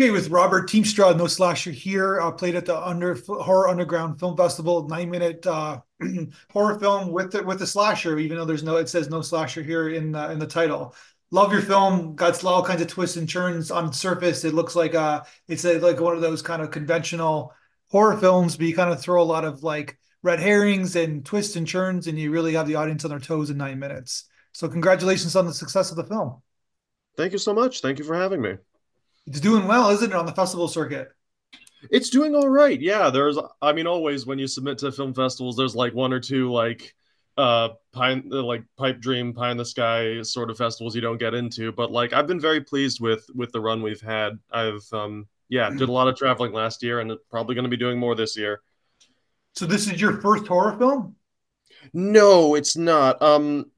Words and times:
Okay, 0.00 0.10
with 0.10 0.30
Robert 0.30 0.66
Tiemstra, 0.66 1.14
No 1.14 1.26
Slasher 1.26 1.72
here, 1.72 2.22
uh, 2.22 2.30
played 2.30 2.54
at 2.54 2.64
the 2.64 2.74
Under 2.74 3.14
Horror 3.16 3.68
Underground 3.68 4.18
Film 4.18 4.34
Festival, 4.34 4.88
nine 4.88 5.10
minute 5.10 5.46
uh, 5.46 5.82
horror 6.50 6.78
film 6.78 7.12
with 7.12 7.32
the, 7.32 7.42
with 7.42 7.58
the 7.58 7.66
slasher, 7.66 8.18
even 8.18 8.38
though 8.38 8.46
there's 8.46 8.62
no, 8.62 8.76
it 8.76 8.88
says 8.88 9.10
no 9.10 9.20
slasher 9.20 9.62
here 9.62 9.90
in 9.90 10.14
uh, 10.14 10.28
in 10.28 10.38
the 10.38 10.46
title. 10.46 10.94
Love 11.30 11.52
your 11.52 11.60
film. 11.60 12.14
Got 12.14 12.42
all 12.44 12.64
kinds 12.64 12.80
of 12.80 12.88
twists 12.88 13.18
and 13.18 13.28
turns 13.28 13.70
on 13.70 13.88
the 13.88 13.92
surface. 13.92 14.42
It 14.42 14.54
looks 14.54 14.74
like 14.74 14.94
uh, 14.94 15.22
it's 15.48 15.66
a, 15.66 15.78
like 15.78 16.00
one 16.00 16.14
of 16.14 16.22
those 16.22 16.40
kind 16.40 16.62
of 16.62 16.70
conventional 16.70 17.52
horror 17.90 18.16
films, 18.16 18.56
but 18.56 18.64
you 18.64 18.74
kind 18.74 18.90
of 18.90 19.02
throw 19.02 19.20
a 19.20 19.22
lot 19.22 19.44
of 19.44 19.62
like 19.62 19.98
red 20.22 20.40
herrings 20.40 20.96
and 20.96 21.26
twists 21.26 21.56
and 21.56 21.68
turns, 21.68 22.06
and 22.06 22.18
you 22.18 22.30
really 22.30 22.54
have 22.54 22.66
the 22.66 22.76
audience 22.76 23.04
on 23.04 23.10
their 23.10 23.20
toes 23.20 23.50
in 23.50 23.58
nine 23.58 23.78
minutes. 23.78 24.30
So 24.52 24.66
congratulations 24.66 25.36
on 25.36 25.44
the 25.44 25.52
success 25.52 25.90
of 25.90 25.98
the 25.98 26.04
film. 26.04 26.40
Thank 27.18 27.32
you 27.32 27.38
so 27.38 27.52
much. 27.52 27.82
Thank 27.82 27.98
you 27.98 28.06
for 28.06 28.16
having 28.16 28.40
me. 28.40 28.56
It's 29.26 29.40
doing 29.40 29.66
well, 29.66 29.90
isn't 29.90 30.10
it, 30.10 30.16
on 30.16 30.26
the 30.26 30.32
festival 30.32 30.68
circuit? 30.68 31.12
It's 31.90 32.10
doing 32.10 32.34
all 32.34 32.48
right. 32.48 32.80
Yeah, 32.80 33.10
there's. 33.10 33.38
I 33.62 33.72
mean, 33.72 33.86
always 33.86 34.26
when 34.26 34.38
you 34.38 34.46
submit 34.46 34.78
to 34.78 34.92
film 34.92 35.14
festivals, 35.14 35.56
there's 35.56 35.74
like 35.74 35.94
one 35.94 36.12
or 36.12 36.20
two 36.20 36.52
like 36.52 36.94
uh 37.36 37.70
pine 37.92 38.24
like 38.26 38.64
pipe 38.76 39.00
dream 39.00 39.32
pie 39.32 39.50
in 39.50 39.56
the 39.56 39.64
sky 39.64 40.20
sort 40.22 40.50
of 40.50 40.58
festivals 40.58 40.94
you 40.94 41.00
don't 41.00 41.18
get 41.18 41.32
into 41.32 41.70
but 41.72 41.92
like 41.92 42.12
i've 42.12 42.26
been 42.26 42.40
very 42.40 42.60
pleased 42.60 43.00
with 43.00 43.24
with 43.34 43.52
the 43.52 43.60
run 43.60 43.82
we've 43.82 44.00
had 44.00 44.38
i've 44.50 44.84
um 44.92 45.26
yeah 45.48 45.70
did 45.70 45.88
a 45.88 45.92
lot 45.92 46.08
of 46.08 46.16
traveling 46.16 46.52
last 46.52 46.82
year 46.82 47.00
and 47.00 47.12
probably 47.30 47.54
going 47.54 47.64
to 47.64 47.70
be 47.70 47.76
doing 47.76 47.98
more 47.98 48.14
this 48.14 48.36
year 48.36 48.60
so 49.54 49.64
this 49.64 49.90
is 49.90 50.00
your 50.00 50.20
first 50.20 50.46
horror 50.48 50.76
film 50.76 51.14
no 51.92 52.56
it's 52.56 52.76
not 52.76 53.20
um 53.22 53.70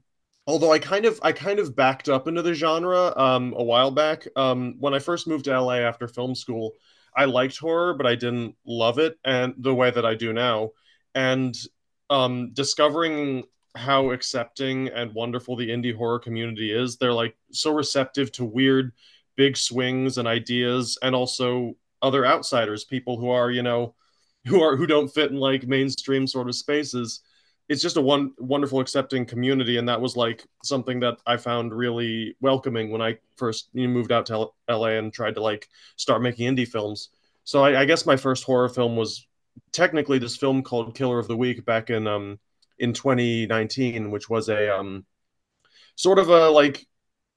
although 0.47 0.73
I 0.73 0.79
kind 0.79 1.05
of 1.05 1.19
I 1.23 1.33
kind 1.33 1.59
of 1.59 1.77
backed 1.77 2.09
up 2.09 2.29
into 2.29 2.43
the 2.43 2.55
genre 2.55 3.17
um, 3.17 3.55
a 3.57 3.63
while 3.63 3.91
back. 3.91 4.27
Um, 4.37 4.77
when 4.79 4.95
I 4.95 4.99
first 4.99 5.27
moved 5.27 5.45
to 5.47 5.61
LA 5.61 5.77
after 5.77 6.09
film 6.09 6.35
school, 6.35 6.73
I 7.17 7.27
liked 7.27 7.59
horror, 7.59 7.95
but 7.95 8.07
I 8.07 8.15
didn't 8.15 8.57
love 8.67 8.99
it 8.99 9.19
and 9.25 9.55
the 9.59 9.75
way 9.75 9.91
that 9.91 10.07
I 10.07 10.15
do 10.15 10.33
now. 10.33 10.71
And 11.15 11.55
um, 12.11 12.53
discovering 12.53 13.45
how 13.75 14.11
accepting 14.11 14.89
and 14.89 15.15
wonderful 15.15 15.57
the 15.57 15.71
indie 15.71 15.97
horror 15.97 16.19
community 16.19 16.73
is, 16.73 16.97
they're 16.97 17.13
like 17.13 17.37
so 17.53 17.73
receptive 17.73 18.33
to 18.33 18.45
weird, 18.45 18.93
big 19.37 19.57
swings 19.57 20.19
and 20.19 20.29
ideas, 20.29 20.99
and 21.03 21.15
also 21.15 21.75
other 22.03 22.27
outsiders, 22.27 22.85
people 22.85 23.19
who 23.19 23.31
are 23.31 23.51
you 23.51 23.63
know 23.63 23.95
who 24.47 24.61
are 24.61 24.77
who 24.77 24.87
don't 24.87 25.09
fit 25.09 25.31
in 25.31 25.37
like 25.37 25.67
mainstream 25.67 26.27
sort 26.27 26.49
of 26.49 26.57
spaces 26.57 27.21
it's 27.73 27.83
just 27.83 27.97
a 27.97 28.01
one 28.01 28.33
wonderful 28.39 28.81
accepting 28.81 29.25
community. 29.25 29.79
And 29.79 29.89
that 29.89 30.01
was 30.01 30.15
like 30.15 30.45
something 30.63 31.01
that 31.01 31.17
i 31.27 31.37
found 31.37 31.73
really 31.75 32.37
welcoming 32.41 32.91
when 32.91 33.01
i 33.01 33.19
first 33.37 33.71
moved 33.75 34.13
out 34.13 34.27
to 34.27 34.51
la 34.69 34.87
and 34.87 35.13
tried 35.13 35.35
to 35.35 35.43
like 35.43 35.69
start 35.97 36.23
making 36.23 36.55
indie 36.55 36.69
films. 36.69 37.09
So 37.45 37.65
I, 37.65 37.81
I, 37.81 37.85
guess 37.87 38.07
my 38.07 38.17
first 38.17 38.45
horror 38.45 38.69
film 38.69 38.95
was 38.95 39.27
technically 39.73 40.19
this 40.19 40.37
film 40.37 40.63
called 40.63 40.95
killer 40.95 41.19
of 41.19 41.29
the 41.29 41.37
week 41.37 41.65
back 41.65 41.91
in 41.91 42.07
um 42.07 42.39
in 42.79 42.93
2019 42.93 44.11
which 44.11 44.29
was 44.29 44.49
a 44.49 44.77
um 44.77 45.05
sort 45.97 46.19
of 46.19 46.29
a 46.29 46.51
like 46.51 46.87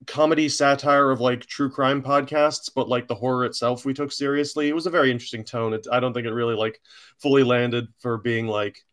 comedy 0.07 0.49
satire 0.49 1.11
of 1.11 1.21
like 1.21 1.45
true 1.45 1.69
crime 1.69 2.01
podcasts 2.01 2.69
but 2.73 2.89
like 2.89 3.07
the 3.07 3.15
horror 3.15 3.45
itself 3.45 3.85
we 3.85 3.93
took 3.93 4.11
seriously. 4.11 4.67
It 4.67 4.75
was 4.75 4.85
a 4.85 4.91
very 4.97 5.11
interesting 5.11 5.45
tone. 5.45 5.73
It, 5.73 5.87
i 5.91 5.99
don't 6.01 6.13
think 6.13 6.27
it 6.27 6.33
really 6.33 6.55
like 6.55 6.81
fully 7.21 7.43
landed 7.43 7.87
for 7.99 8.17
being 8.17 8.47
like 8.47 8.85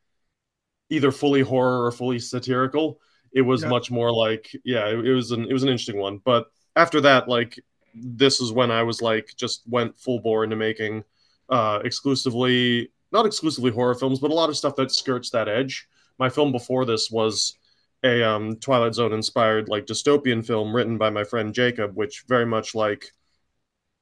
either 0.92 1.10
fully 1.10 1.40
horror 1.40 1.86
or 1.86 1.90
fully 1.90 2.18
satirical. 2.18 3.00
It 3.32 3.42
was 3.42 3.62
yeah. 3.62 3.70
much 3.70 3.90
more 3.90 4.12
like, 4.12 4.54
yeah, 4.62 4.86
it, 4.88 5.06
it 5.06 5.14
was 5.14 5.30
an 5.30 5.46
it 5.48 5.52
was 5.52 5.62
an 5.62 5.70
interesting 5.70 5.98
one. 5.98 6.18
But 6.18 6.46
after 6.76 7.00
that, 7.00 7.28
like 7.28 7.58
this 7.94 8.40
is 8.40 8.52
when 8.52 8.70
I 8.70 8.82
was 8.82 9.00
like 9.00 9.32
just 9.36 9.62
went 9.66 9.98
full 9.98 10.20
bore 10.20 10.44
into 10.44 10.56
making 10.56 11.04
uh 11.48 11.80
exclusively 11.84 12.90
not 13.10 13.26
exclusively 13.26 13.70
horror 13.70 13.94
films, 13.94 14.20
but 14.20 14.30
a 14.30 14.34
lot 14.34 14.48
of 14.48 14.56
stuff 14.56 14.76
that 14.76 14.92
skirts 14.92 15.30
that 15.30 15.48
edge. 15.48 15.86
My 16.18 16.28
film 16.28 16.52
before 16.52 16.84
this 16.84 17.10
was 17.10 17.56
a 18.04 18.22
um, 18.22 18.56
Twilight 18.56 18.94
Zone 18.94 19.12
inspired 19.12 19.68
like 19.68 19.86
dystopian 19.86 20.44
film 20.44 20.74
written 20.74 20.98
by 20.98 21.10
my 21.10 21.24
friend 21.24 21.54
Jacob, 21.54 21.94
which 21.94 22.24
very 22.26 22.46
much 22.46 22.74
like 22.74 23.12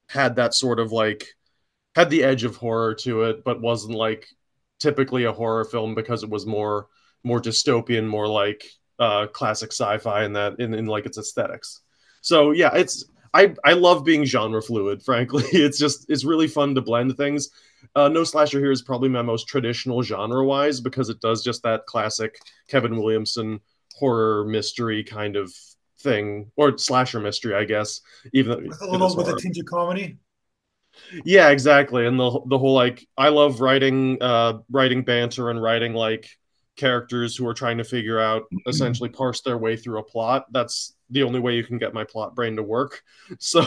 had 0.09 0.37
that 0.37 0.55
sort 0.55 0.81
of 0.81 0.93
like 0.93 1.34
had 1.95 2.11
the 2.11 2.22
edge 2.22 2.45
of 2.45 2.57
horror 2.57 2.95
to 2.95 3.22
it, 3.25 3.45
but 3.45 3.61
wasn't 3.61 3.95
like 3.95 4.28
typically 4.81 5.25
a 5.25 5.33
horror 5.33 5.65
film 5.65 5.95
because 5.95 6.23
it 6.23 6.31
was 6.31 6.47
more 6.47 6.89
more 7.23 7.41
dystopian, 7.41 8.07
more 8.07 8.27
like 8.27 8.65
uh, 8.99 9.27
classic 9.27 9.73
sci-fi 9.73 10.25
in 10.25 10.33
that 10.33 10.59
in, 10.59 10.75
in 10.75 10.87
like 10.87 11.07
its 11.07 11.19
aesthetics. 11.19 11.83
So 12.23 12.51
yeah, 12.51 12.75
it's 12.75 13.05
I 13.33 13.55
I 13.65 13.75
love 13.75 14.05
being 14.05 14.25
genre 14.25 14.63
fluid. 14.63 15.03
Frankly, 15.05 15.45
it's 15.53 15.79
just 15.79 16.07
it's 16.09 16.25
really 16.25 16.49
fun 16.49 16.75
to 16.75 16.81
blend 16.81 17.17
things. 17.17 17.51
Uh, 17.95 18.09
no 18.09 18.25
slasher 18.25 18.59
here 18.59 18.73
is 18.73 18.83
probably 18.83 19.09
my 19.09 19.23
most 19.23 19.49
traditional 19.49 20.03
genre 20.03 20.45
wise 20.45 20.81
because 20.81 21.09
it 21.09 21.21
does 21.21 21.43
just 21.43 21.63
that 21.63 21.87
classic 21.87 22.39
Kevin 22.69 22.97
Williamson 22.97 23.61
horror 23.97 24.45
mystery 24.45 25.03
kind 25.03 25.37
of 25.37 25.53
thing 26.01 26.51
or 26.57 26.77
slasher 26.77 27.21
mystery, 27.21 27.55
I 27.55 27.65
guess. 27.65 28.01
Even 28.33 28.69
with 28.69 28.83
a 28.83 28.91
little 28.91 29.15
with 29.17 29.29
a 29.29 29.37
tinge 29.37 29.59
of 29.59 29.67
comedy 29.67 30.19
yeah 31.25 31.51
exactly 31.51 32.06
and 32.06 32.19
the 32.19 32.41
the 32.47 32.59
whole 32.59 32.75
like 32.75 33.06
i 33.17 33.28
love 33.28 33.61
writing 33.61 34.19
uh 34.21 34.55
writing 34.71 35.03
banter 35.03 35.51
and 35.51 35.62
writing 35.62 35.95
like 35.95 36.28
characters 36.77 37.37
who 37.37 37.47
are 37.47 37.55
trying 37.55 37.78
to 37.78 37.84
figure 37.84 38.19
out 38.19 38.43
mm-hmm. 38.43 38.69
essentially 38.69 39.09
parse 39.09 39.41
their 39.43 39.59
way 39.59 39.77
through 39.77 39.99
a 39.99 40.03
plot 40.03 40.47
that's 40.53 40.95
the 41.11 41.23
only 41.23 41.41
way 41.41 41.55
you 41.55 41.65
can 41.65 41.78
get 41.78 41.95
my 41.95 42.05
plot 42.05 42.34
brain 42.34 42.56
to 42.56 42.62
work 42.62 43.03
so 43.39 43.62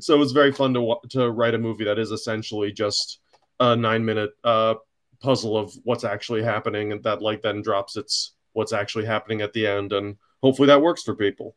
so 0.00 0.20
it's 0.22 0.32
very 0.32 0.52
fun 0.52 0.74
to 0.74 0.96
to 1.08 1.30
write 1.30 1.54
a 1.54 1.58
movie 1.58 1.84
that 1.84 1.98
is 1.98 2.10
essentially 2.10 2.72
just 2.72 3.20
a 3.60 3.74
9 3.74 4.04
minute 4.04 4.30
uh 4.44 4.74
puzzle 5.20 5.56
of 5.56 5.72
what's 5.84 6.04
actually 6.04 6.42
happening 6.42 6.92
and 6.92 7.02
that 7.02 7.22
like 7.22 7.40
then 7.42 7.62
drops 7.62 7.96
its 7.96 8.34
what's 8.52 8.72
actually 8.72 9.06
happening 9.06 9.40
at 9.40 9.52
the 9.52 9.66
end 9.66 9.92
and 9.92 10.16
hopefully 10.42 10.66
that 10.66 10.82
works 10.82 11.02
for 11.02 11.14
people 11.14 11.56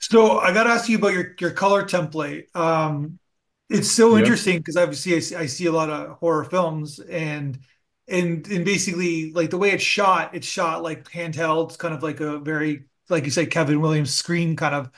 so 0.00 0.38
I 0.38 0.52
got 0.52 0.64
to 0.64 0.70
ask 0.70 0.88
you 0.88 0.96
about 0.96 1.12
your 1.12 1.34
your 1.38 1.50
color 1.50 1.84
template. 1.84 2.54
Um, 2.56 3.18
it's 3.70 3.90
so 3.90 4.12
yeah. 4.12 4.20
interesting 4.20 4.58
because 4.58 4.76
obviously 4.76 5.14
I 5.14 5.20
see, 5.20 5.36
I 5.36 5.46
see 5.46 5.66
a 5.66 5.72
lot 5.72 5.90
of 5.90 6.18
horror 6.18 6.44
films 6.44 6.98
and 6.98 7.58
and 8.08 8.46
and 8.48 8.64
basically 8.64 9.32
like 9.32 9.50
the 9.50 9.58
way 9.58 9.70
it's 9.70 9.84
shot, 9.84 10.34
it's 10.34 10.46
shot 10.46 10.82
like 10.82 11.04
handheld. 11.04 11.68
It's 11.68 11.76
kind 11.76 11.94
of 11.94 12.02
like 12.02 12.20
a 12.20 12.38
very 12.38 12.84
like 13.08 13.24
you 13.24 13.30
say 13.30 13.46
Kevin 13.46 13.80
Williamson 13.80 14.12
Scream 14.12 14.56
kind 14.56 14.74
of 14.74 14.90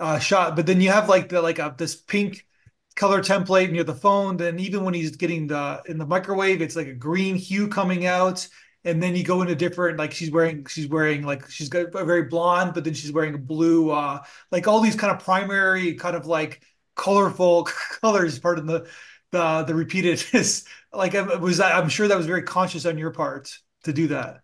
uh, 0.00 0.18
shot. 0.18 0.56
But 0.56 0.66
then 0.66 0.80
you 0.80 0.90
have 0.90 1.08
like 1.08 1.28
the 1.28 1.40
like 1.40 1.58
a 1.60 1.74
this 1.78 1.94
pink 1.94 2.44
color 2.96 3.22
template 3.22 3.70
near 3.70 3.84
the 3.84 3.94
phone. 3.94 4.36
Then 4.36 4.58
even 4.58 4.84
when 4.84 4.94
he's 4.94 5.16
getting 5.16 5.46
the 5.46 5.82
in 5.86 5.98
the 5.98 6.06
microwave, 6.06 6.60
it's 6.60 6.76
like 6.76 6.88
a 6.88 6.94
green 6.94 7.36
hue 7.36 7.68
coming 7.68 8.06
out. 8.06 8.46
And 8.84 9.02
then 9.02 9.14
you 9.14 9.24
go 9.24 9.42
into 9.42 9.54
different 9.54 9.98
like 9.98 10.12
she's 10.12 10.30
wearing 10.30 10.64
she's 10.66 10.88
wearing 10.88 11.22
like 11.22 11.48
she's 11.50 11.68
got 11.68 11.94
a 11.94 12.04
very 12.04 12.24
blonde, 12.24 12.74
but 12.74 12.84
then 12.84 12.94
she's 12.94 13.12
wearing 13.12 13.34
a 13.34 13.38
blue 13.38 13.90
uh 13.90 14.20
like 14.50 14.66
all 14.66 14.80
these 14.80 14.96
kind 14.96 15.14
of 15.14 15.22
primary 15.24 15.94
kind 15.94 16.16
of 16.16 16.26
like 16.26 16.62
colorful 16.98 17.64
colors 18.02 18.38
part 18.38 18.58
of 18.58 18.66
the 18.66 18.86
the 19.30 19.62
the 19.64 19.74
repeated 19.74 20.22
like 20.92 21.14
was 21.40 21.58
that 21.58 21.74
i'm 21.74 21.88
sure 21.88 22.08
that 22.08 22.16
was 22.16 22.26
very 22.26 22.42
conscious 22.42 22.84
on 22.84 22.98
your 22.98 23.10
part 23.10 23.58
to 23.84 23.92
do 23.92 24.08
that. 24.08 24.40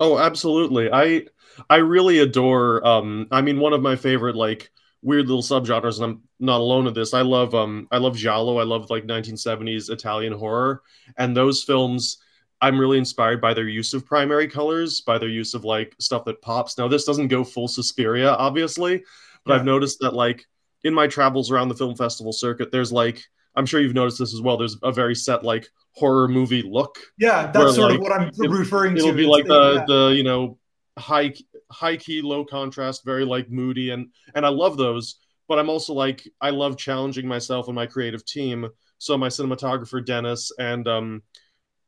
Oh 0.00 0.18
absolutely. 0.18 0.90
I 0.90 1.26
i 1.68 1.76
really 1.76 2.18
adore 2.20 2.84
um 2.86 3.26
i 3.30 3.42
mean 3.42 3.58
one 3.60 3.72
of 3.72 3.82
my 3.82 3.96
favorite 3.96 4.36
like 4.36 4.70
weird 5.02 5.26
little 5.26 5.42
subgenres 5.42 5.96
and 5.96 6.04
i'm 6.04 6.22
not 6.40 6.60
alone 6.60 6.86
in 6.86 6.94
this. 6.94 7.14
I 7.14 7.22
love 7.22 7.54
um 7.54 7.88
i 7.90 7.98
love 7.98 8.16
giallo. 8.16 8.58
I 8.58 8.64
love 8.64 8.90
like 8.90 9.04
1970s 9.04 9.90
italian 9.90 10.32
horror. 10.32 10.82
And 11.16 11.36
those 11.36 11.62
films 11.62 12.18
i'm 12.60 12.78
really 12.78 12.98
inspired 12.98 13.40
by 13.40 13.54
their 13.54 13.68
use 13.68 13.92
of 13.94 14.06
primary 14.06 14.48
colors 14.48 15.00
by 15.00 15.18
their 15.18 15.28
use 15.28 15.54
of 15.54 15.64
like 15.64 15.94
stuff 15.98 16.24
that 16.24 16.42
pops. 16.42 16.78
Now 16.78 16.88
this 16.88 17.04
doesn't 17.04 17.28
go 17.28 17.44
full 17.44 17.68
suspiria 17.68 18.30
obviously 18.30 19.02
but 19.44 19.52
yeah. 19.52 19.58
i've 19.58 19.66
noticed 19.66 19.98
that 20.00 20.14
like 20.14 20.46
in 20.84 20.94
my 20.94 21.06
travels 21.06 21.50
around 21.50 21.68
the 21.68 21.74
film 21.74 21.94
festival 21.96 22.32
circuit, 22.32 22.70
there's 22.72 22.92
like 22.92 23.22
I'm 23.54 23.66
sure 23.66 23.80
you've 23.80 23.94
noticed 23.94 24.18
this 24.18 24.34
as 24.34 24.40
well. 24.40 24.56
There's 24.56 24.76
a 24.82 24.92
very 24.92 25.14
set 25.14 25.44
like 25.44 25.68
horror 25.94 26.28
movie 26.28 26.62
look. 26.62 26.98
Yeah, 27.18 27.46
that's 27.46 27.64
where, 27.64 27.72
sort 27.72 27.90
like, 27.90 27.98
of 27.98 28.02
what 28.02 28.12
I'm 28.12 28.28
it, 28.28 28.50
referring 28.50 28.96
it'll 28.96 29.12
to. 29.12 29.18
It'll 29.18 29.18
be 29.18 29.26
like 29.26 29.46
the 29.46 29.74
yeah. 29.74 29.84
the 29.86 30.14
you 30.16 30.22
know 30.22 30.58
high 30.98 31.34
high 31.70 31.96
key, 31.96 32.22
low 32.22 32.44
contrast, 32.44 33.04
very 33.04 33.24
like 33.24 33.50
moody, 33.50 33.90
and 33.90 34.08
and 34.34 34.46
I 34.46 34.48
love 34.48 34.76
those. 34.76 35.16
But 35.48 35.58
I'm 35.58 35.68
also 35.68 35.92
like 35.92 36.26
I 36.40 36.50
love 36.50 36.76
challenging 36.76 37.26
myself 37.26 37.66
and 37.66 37.74
my 37.74 37.86
creative 37.86 38.24
team. 38.24 38.68
So 38.98 39.18
my 39.18 39.28
cinematographer 39.28 40.04
Dennis 40.04 40.52
and 40.58 40.86
um, 40.86 41.22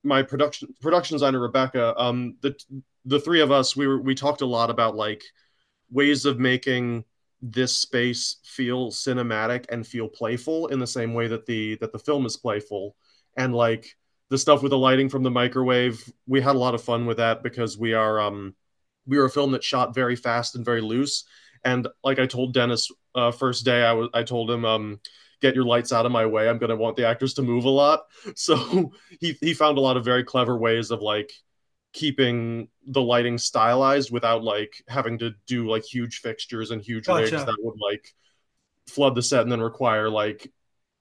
my 0.02 0.23
production 0.23 0.75
production 0.81 1.14
designer 1.14 1.40
Rebecca, 1.40 1.94
um, 1.97 2.37
the 2.43 2.55
the 3.05 3.20
three 3.20 3.40
of 3.40 3.50
us, 3.50 3.76
we 3.76 3.87
were 3.87 4.00
we 4.00 4.14
talked 4.14 4.43
a 4.43 4.47
lot 4.47 4.70
about 4.70 4.97
like 4.97 5.23
ways 5.90 6.25
of 6.25 6.38
making 6.38 7.05
this 7.46 7.76
space 7.76 8.37
feel 8.44 8.91
cinematic 8.91 9.67
and 9.69 9.87
feel 9.87 10.08
playful 10.08 10.69
in 10.69 10.79
the 10.79 10.87
same 10.87 11.12
way 11.12 11.29
that 11.29 11.44
the 11.44 11.76
that 11.76 11.93
the 11.93 11.99
film 11.99 12.25
is 12.25 12.38
playful 12.38 12.96
and 13.37 13.55
like 13.55 13.94
the 14.31 14.38
stuff 14.38 14.62
with 14.62 14.70
the 14.70 14.79
lighting 14.79 15.11
from 15.11 15.23
the 15.23 15.31
microwave 15.31 16.11
we 16.26 16.41
had 16.41 16.56
a 16.56 16.58
lot 16.58 16.75
of 16.75 16.82
fun 16.82 17.05
with 17.05 17.19
that 17.19 17.43
because 17.43 17.76
we 17.76 17.93
are 17.93 18.19
um 18.19 18.55
we 19.06 19.19
were 19.19 19.26
a 19.26 19.31
film 19.31 19.52
that 19.52 19.62
shot 19.62 19.94
very 19.94 20.17
fast 20.17 20.56
and 20.56 20.64
very 20.64 20.81
loose 20.81 21.25
and 21.67 21.87
like 22.02 22.19
i 22.19 22.25
told 22.25 22.55
dennis 22.55 22.91
uh, 23.14 23.31
first 23.31 23.62
day 23.64 23.85
i 23.85 23.93
was 23.93 24.08
i 24.14 24.23
told 24.23 24.50
him 24.50 24.64
um 24.64 24.99
get 25.44 25.55
your 25.55 25.64
lights 25.64 25.93
out 25.93 26.06
of 26.06 26.12
my 26.12 26.25
way. 26.25 26.49
I'm 26.49 26.56
going 26.56 26.70
to 26.70 26.76
want 26.76 26.97
the 26.97 27.06
actors 27.06 27.35
to 27.35 27.43
move 27.43 27.64
a 27.64 27.70
lot. 27.70 28.05
So 28.37 28.93
he 29.20 29.37
he 29.40 29.52
found 29.52 29.76
a 29.76 29.82
lot 29.82 29.99
of 29.99 30.05
very 30.05 30.25
clever 30.25 30.56
ways 30.56 30.90
of 30.90 31.02
like 31.02 31.31
keeping 31.94 32.69
the 32.88 33.00
lighting 33.00 33.38
stylized 33.38 34.11
without 34.11 34.43
like 34.44 34.82
having 34.88 35.17
to 35.17 35.32
do 35.46 35.70
like 35.70 35.85
huge 35.85 36.19
fixtures 36.19 36.73
and 36.73 36.82
huge 36.82 37.06
gotcha. 37.06 37.23
rigs 37.23 37.44
that 37.44 37.56
would 37.61 37.79
like 37.81 38.12
flood 38.88 39.14
the 39.14 39.23
set 39.23 39.43
and 39.43 39.50
then 39.50 39.61
require 39.61 40.11
like 40.11 40.52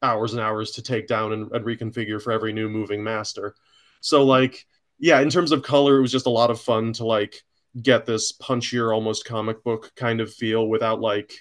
hours 0.02 0.34
and 0.34 0.42
hours 0.42 0.72
to 0.72 0.84
take 0.84 1.08
down 1.08 1.34
and, 1.34 1.52
and 1.52 1.66
reconfigure 1.66 2.22
for 2.22 2.32
every 2.32 2.54
new 2.54 2.70
moving 2.70 3.04
master. 3.04 3.56
So 4.02 4.24
like 4.24 4.66
yeah, 5.00 5.20
in 5.20 5.30
terms 5.30 5.52
of 5.52 5.64
color, 5.64 5.98
it 5.98 6.02
was 6.02 6.12
just 6.12 6.28
a 6.28 6.32
lot 6.32 6.52
of 6.52 6.62
fun 6.62 6.94
to 6.94 7.06
like 7.06 7.44
get 7.82 8.06
this 8.06 8.32
punchier, 8.32 8.94
almost 8.94 9.26
comic 9.26 9.64
book 9.64 9.92
kind 9.96 10.22
of 10.22 10.32
feel 10.32 10.70
without 10.70 11.02
like 11.02 11.34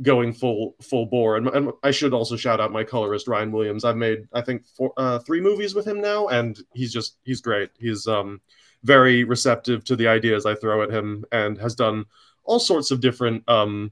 going 0.00 0.32
full 0.32 0.74
full 0.80 1.04
bore. 1.06 1.36
And, 1.36 1.48
and, 1.48 1.72
I 1.82 1.90
should 1.90 2.14
also 2.14 2.36
shout 2.36 2.60
out 2.60 2.72
my 2.72 2.82
colorist 2.82 3.28
Ryan 3.28 3.52
Williams. 3.52 3.84
I've 3.84 3.96
made 3.96 4.26
I 4.32 4.40
think 4.40 4.66
four, 4.66 4.92
uh, 4.96 5.18
three 5.18 5.42
movies 5.42 5.74
with 5.74 5.86
him 5.86 6.00
now, 6.00 6.28
and 6.28 6.58
he's 6.72 6.92
just 6.92 7.18
he's 7.24 7.42
great. 7.42 7.70
He's 7.78 8.06
um 8.06 8.40
very 8.86 9.24
receptive 9.24 9.84
to 9.84 9.96
the 9.96 10.08
ideas 10.08 10.46
I 10.46 10.54
throw 10.54 10.82
at 10.82 10.90
him, 10.90 11.24
and 11.32 11.58
has 11.58 11.74
done 11.74 12.06
all 12.44 12.60
sorts 12.60 12.90
of 12.90 13.00
different 13.00 13.48
um 13.48 13.90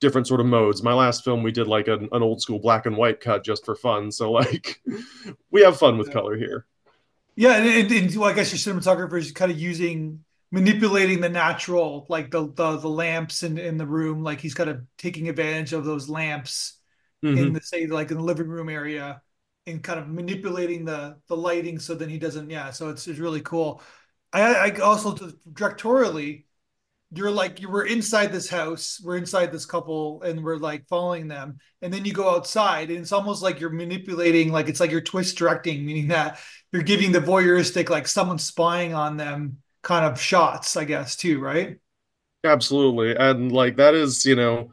different 0.00 0.26
sort 0.26 0.40
of 0.40 0.46
modes. 0.46 0.82
My 0.82 0.92
last 0.92 1.24
film 1.24 1.42
we 1.42 1.52
did 1.52 1.66
like 1.66 1.88
an, 1.88 2.08
an 2.12 2.22
old 2.22 2.40
school 2.40 2.58
black 2.58 2.86
and 2.86 2.96
white 2.96 3.20
cut 3.20 3.44
just 3.44 3.64
for 3.64 3.74
fun. 3.74 4.12
So 4.12 4.30
like 4.30 4.80
we 5.50 5.62
have 5.62 5.78
fun 5.78 5.98
with 5.98 6.12
color 6.12 6.36
here. 6.36 6.66
Yeah, 7.34 7.56
and, 7.56 7.68
and, 7.68 7.92
and 7.92 8.16
well, 8.16 8.30
I 8.30 8.32
guess 8.32 8.50
your 8.50 8.74
cinematographer 8.74 9.18
is 9.18 9.32
kind 9.32 9.50
of 9.50 9.58
using 9.58 10.24
manipulating 10.52 11.20
the 11.20 11.28
natural, 11.28 12.06
like 12.08 12.30
the 12.30 12.46
the, 12.46 12.76
the 12.76 12.88
lamps 12.88 13.42
in, 13.42 13.58
in 13.58 13.76
the 13.76 13.86
room, 13.86 14.22
like 14.22 14.40
he's 14.40 14.54
kind 14.54 14.70
of 14.70 14.82
taking 14.96 15.28
advantage 15.28 15.72
of 15.72 15.84
those 15.84 16.08
lamps 16.08 16.76
mm-hmm. 17.24 17.38
in 17.38 17.52
the 17.52 17.60
say 17.60 17.86
like 17.86 18.10
in 18.10 18.16
the 18.16 18.22
living 18.22 18.48
room 18.48 18.68
area 18.68 19.20
and 19.66 19.82
kind 19.82 19.98
of 19.98 20.08
manipulating 20.08 20.84
the 20.84 21.16
the 21.28 21.36
lighting 21.36 21.78
so 21.78 21.94
then 21.94 22.08
he 22.08 22.18
doesn't 22.18 22.50
yeah 22.50 22.70
so 22.70 22.88
it's, 22.88 23.06
it's 23.06 23.18
really 23.18 23.40
cool 23.40 23.82
i 24.32 24.70
i 24.70 24.70
also 24.80 25.14
directorially 25.52 26.44
you're 27.12 27.30
like 27.30 27.60
you 27.60 27.68
were 27.68 27.84
inside 27.84 28.32
this 28.32 28.48
house 28.48 29.00
we're 29.04 29.16
inside 29.16 29.52
this 29.52 29.64
couple 29.64 30.22
and 30.22 30.42
we're 30.42 30.56
like 30.56 30.86
following 30.88 31.28
them 31.28 31.58
and 31.82 31.92
then 31.92 32.04
you 32.04 32.12
go 32.12 32.34
outside 32.34 32.90
and 32.90 32.98
it's 32.98 33.12
almost 33.12 33.42
like 33.42 33.60
you're 33.60 33.70
manipulating 33.70 34.50
like 34.50 34.68
it's 34.68 34.80
like 34.80 34.90
you're 34.90 35.00
twist 35.00 35.36
directing 35.38 35.86
meaning 35.86 36.08
that 36.08 36.40
you're 36.72 36.82
giving 36.82 37.12
the 37.12 37.20
voyeuristic 37.20 37.88
like 37.88 38.08
someone 38.08 38.38
spying 38.38 38.92
on 38.92 39.16
them 39.16 39.58
kind 39.82 40.04
of 40.04 40.20
shots 40.20 40.76
i 40.76 40.84
guess 40.84 41.16
too 41.16 41.40
right? 41.40 41.78
Absolutely 42.44 43.16
and 43.16 43.52
like 43.52 43.76
that 43.76 43.94
is 43.94 44.24
you 44.24 44.34
know 44.34 44.72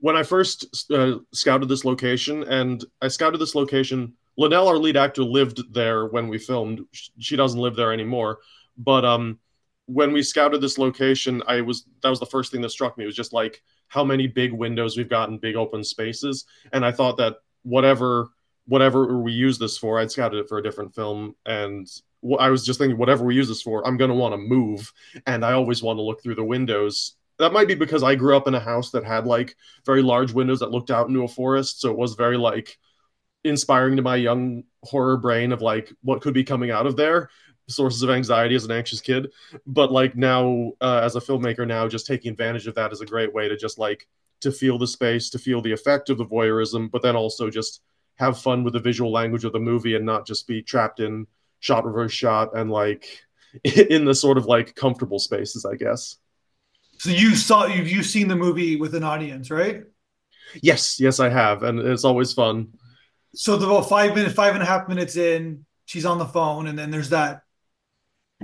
when 0.00 0.16
i 0.16 0.22
first 0.22 0.90
uh, 0.92 1.18
scouted 1.32 1.68
this 1.68 1.84
location 1.84 2.42
and 2.44 2.84
i 3.02 3.08
scouted 3.08 3.40
this 3.40 3.54
location 3.54 4.12
Llenelle 4.38 4.68
our 4.68 4.78
lead 4.78 4.96
actor 4.96 5.24
lived 5.24 5.74
there 5.74 6.06
when 6.06 6.28
we 6.28 6.38
filmed. 6.38 6.82
She 6.92 7.34
doesn't 7.34 7.58
live 7.58 7.74
there 7.74 7.92
anymore 7.92 8.38
but 8.78 9.04
um 9.04 9.38
when 9.88 10.12
we 10.12 10.22
scouted 10.22 10.60
this 10.60 10.76
location, 10.76 11.42
I 11.46 11.62
was 11.62 11.86
that 12.02 12.10
was 12.10 12.20
the 12.20 12.26
first 12.26 12.52
thing 12.52 12.60
that 12.60 12.70
struck 12.70 12.96
me. 12.98 13.04
It 13.04 13.06
was 13.06 13.16
just 13.16 13.32
like 13.32 13.62
how 13.88 14.04
many 14.04 14.26
big 14.26 14.52
windows 14.52 14.96
we've 14.96 15.08
got 15.08 15.30
in 15.30 15.38
big 15.38 15.56
open 15.56 15.82
spaces, 15.82 16.44
and 16.72 16.84
I 16.84 16.92
thought 16.92 17.16
that 17.16 17.36
whatever 17.62 18.28
whatever 18.66 19.18
we 19.18 19.32
use 19.32 19.58
this 19.58 19.78
for, 19.78 19.98
I'd 19.98 20.10
scouted 20.10 20.40
it 20.40 20.48
for 20.48 20.58
a 20.58 20.62
different 20.62 20.94
film, 20.94 21.34
and 21.46 21.88
I 22.38 22.50
was 22.50 22.66
just 22.66 22.78
thinking 22.78 22.98
whatever 22.98 23.24
we 23.24 23.34
use 23.34 23.48
this 23.48 23.62
for, 23.62 23.86
I'm 23.86 23.96
to 23.96 24.08
want 24.08 24.34
to 24.34 24.38
move, 24.38 24.92
and 25.26 25.42
I 25.42 25.52
always 25.52 25.82
want 25.82 25.96
to 25.96 26.02
look 26.02 26.22
through 26.22 26.34
the 26.34 26.44
windows. 26.44 27.14
That 27.38 27.54
might 27.54 27.68
be 27.68 27.74
because 27.74 28.02
I 28.02 28.14
grew 28.14 28.36
up 28.36 28.46
in 28.46 28.54
a 28.54 28.60
house 28.60 28.90
that 28.90 29.04
had 29.04 29.26
like 29.26 29.56
very 29.86 30.02
large 30.02 30.32
windows 30.32 30.60
that 30.60 30.70
looked 30.70 30.90
out 30.90 31.08
into 31.08 31.24
a 31.24 31.28
forest, 31.28 31.80
so 31.80 31.90
it 31.90 31.96
was 31.96 32.14
very 32.14 32.36
like 32.36 32.76
inspiring 33.42 33.96
to 33.96 34.02
my 34.02 34.16
young 34.16 34.64
horror 34.84 35.16
brain 35.16 35.52
of 35.52 35.62
like 35.62 35.90
what 36.02 36.20
could 36.20 36.34
be 36.34 36.44
coming 36.44 36.70
out 36.70 36.86
of 36.86 36.96
there 36.96 37.30
sources 37.68 38.02
of 38.02 38.10
anxiety 38.10 38.54
as 38.54 38.64
an 38.64 38.70
anxious 38.70 39.00
kid. 39.00 39.30
But 39.66 39.92
like 39.92 40.16
now 40.16 40.72
uh, 40.80 41.00
as 41.02 41.16
a 41.16 41.20
filmmaker 41.20 41.66
now 41.66 41.88
just 41.88 42.06
taking 42.06 42.32
advantage 42.32 42.66
of 42.66 42.74
that 42.74 42.92
is 42.92 43.00
a 43.00 43.06
great 43.06 43.32
way 43.32 43.48
to 43.48 43.56
just 43.56 43.78
like 43.78 44.06
to 44.40 44.52
feel 44.52 44.78
the 44.78 44.86
space 44.86 45.30
to 45.30 45.38
feel 45.38 45.60
the 45.60 45.72
effect 45.72 46.10
of 46.10 46.18
the 46.18 46.24
voyeurism 46.24 46.90
but 46.90 47.02
then 47.02 47.16
also 47.16 47.50
just 47.50 47.82
have 48.16 48.38
fun 48.38 48.64
with 48.64 48.72
the 48.72 48.80
visual 48.80 49.12
language 49.12 49.44
of 49.44 49.52
the 49.52 49.58
movie 49.58 49.94
and 49.94 50.04
not 50.04 50.26
just 50.26 50.46
be 50.46 50.62
trapped 50.62 51.00
in 51.00 51.26
shot 51.60 51.84
reverse 51.84 52.12
shot 52.12 52.56
and 52.56 52.70
like 52.70 53.26
in 53.64 54.04
the 54.04 54.14
sort 54.14 54.38
of 54.38 54.46
like 54.46 54.74
comfortable 54.74 55.18
spaces 55.18 55.64
i 55.64 55.74
guess. 55.74 56.16
So 56.98 57.10
you 57.10 57.36
saw 57.36 57.66
you've 57.66 57.88
you 57.88 58.02
seen 58.02 58.28
the 58.28 58.36
movie 58.36 58.76
with 58.76 58.94
an 58.94 59.04
audience 59.04 59.50
right? 59.50 59.84
Yes. 60.62 60.98
Yes 60.98 61.20
i 61.20 61.28
have. 61.28 61.62
And 61.62 61.78
it's 61.78 62.04
always 62.04 62.32
fun. 62.32 62.68
So 63.34 63.56
the 63.56 63.66
about 63.66 63.88
five 63.88 64.14
minutes 64.14 64.34
five 64.34 64.54
and 64.54 64.62
a 64.62 64.66
half 64.66 64.88
minutes 64.88 65.16
in 65.16 65.64
she's 65.84 66.04
on 66.04 66.18
the 66.18 66.26
phone 66.26 66.66
and 66.66 66.78
then 66.78 66.90
there's 66.90 67.10
that 67.10 67.42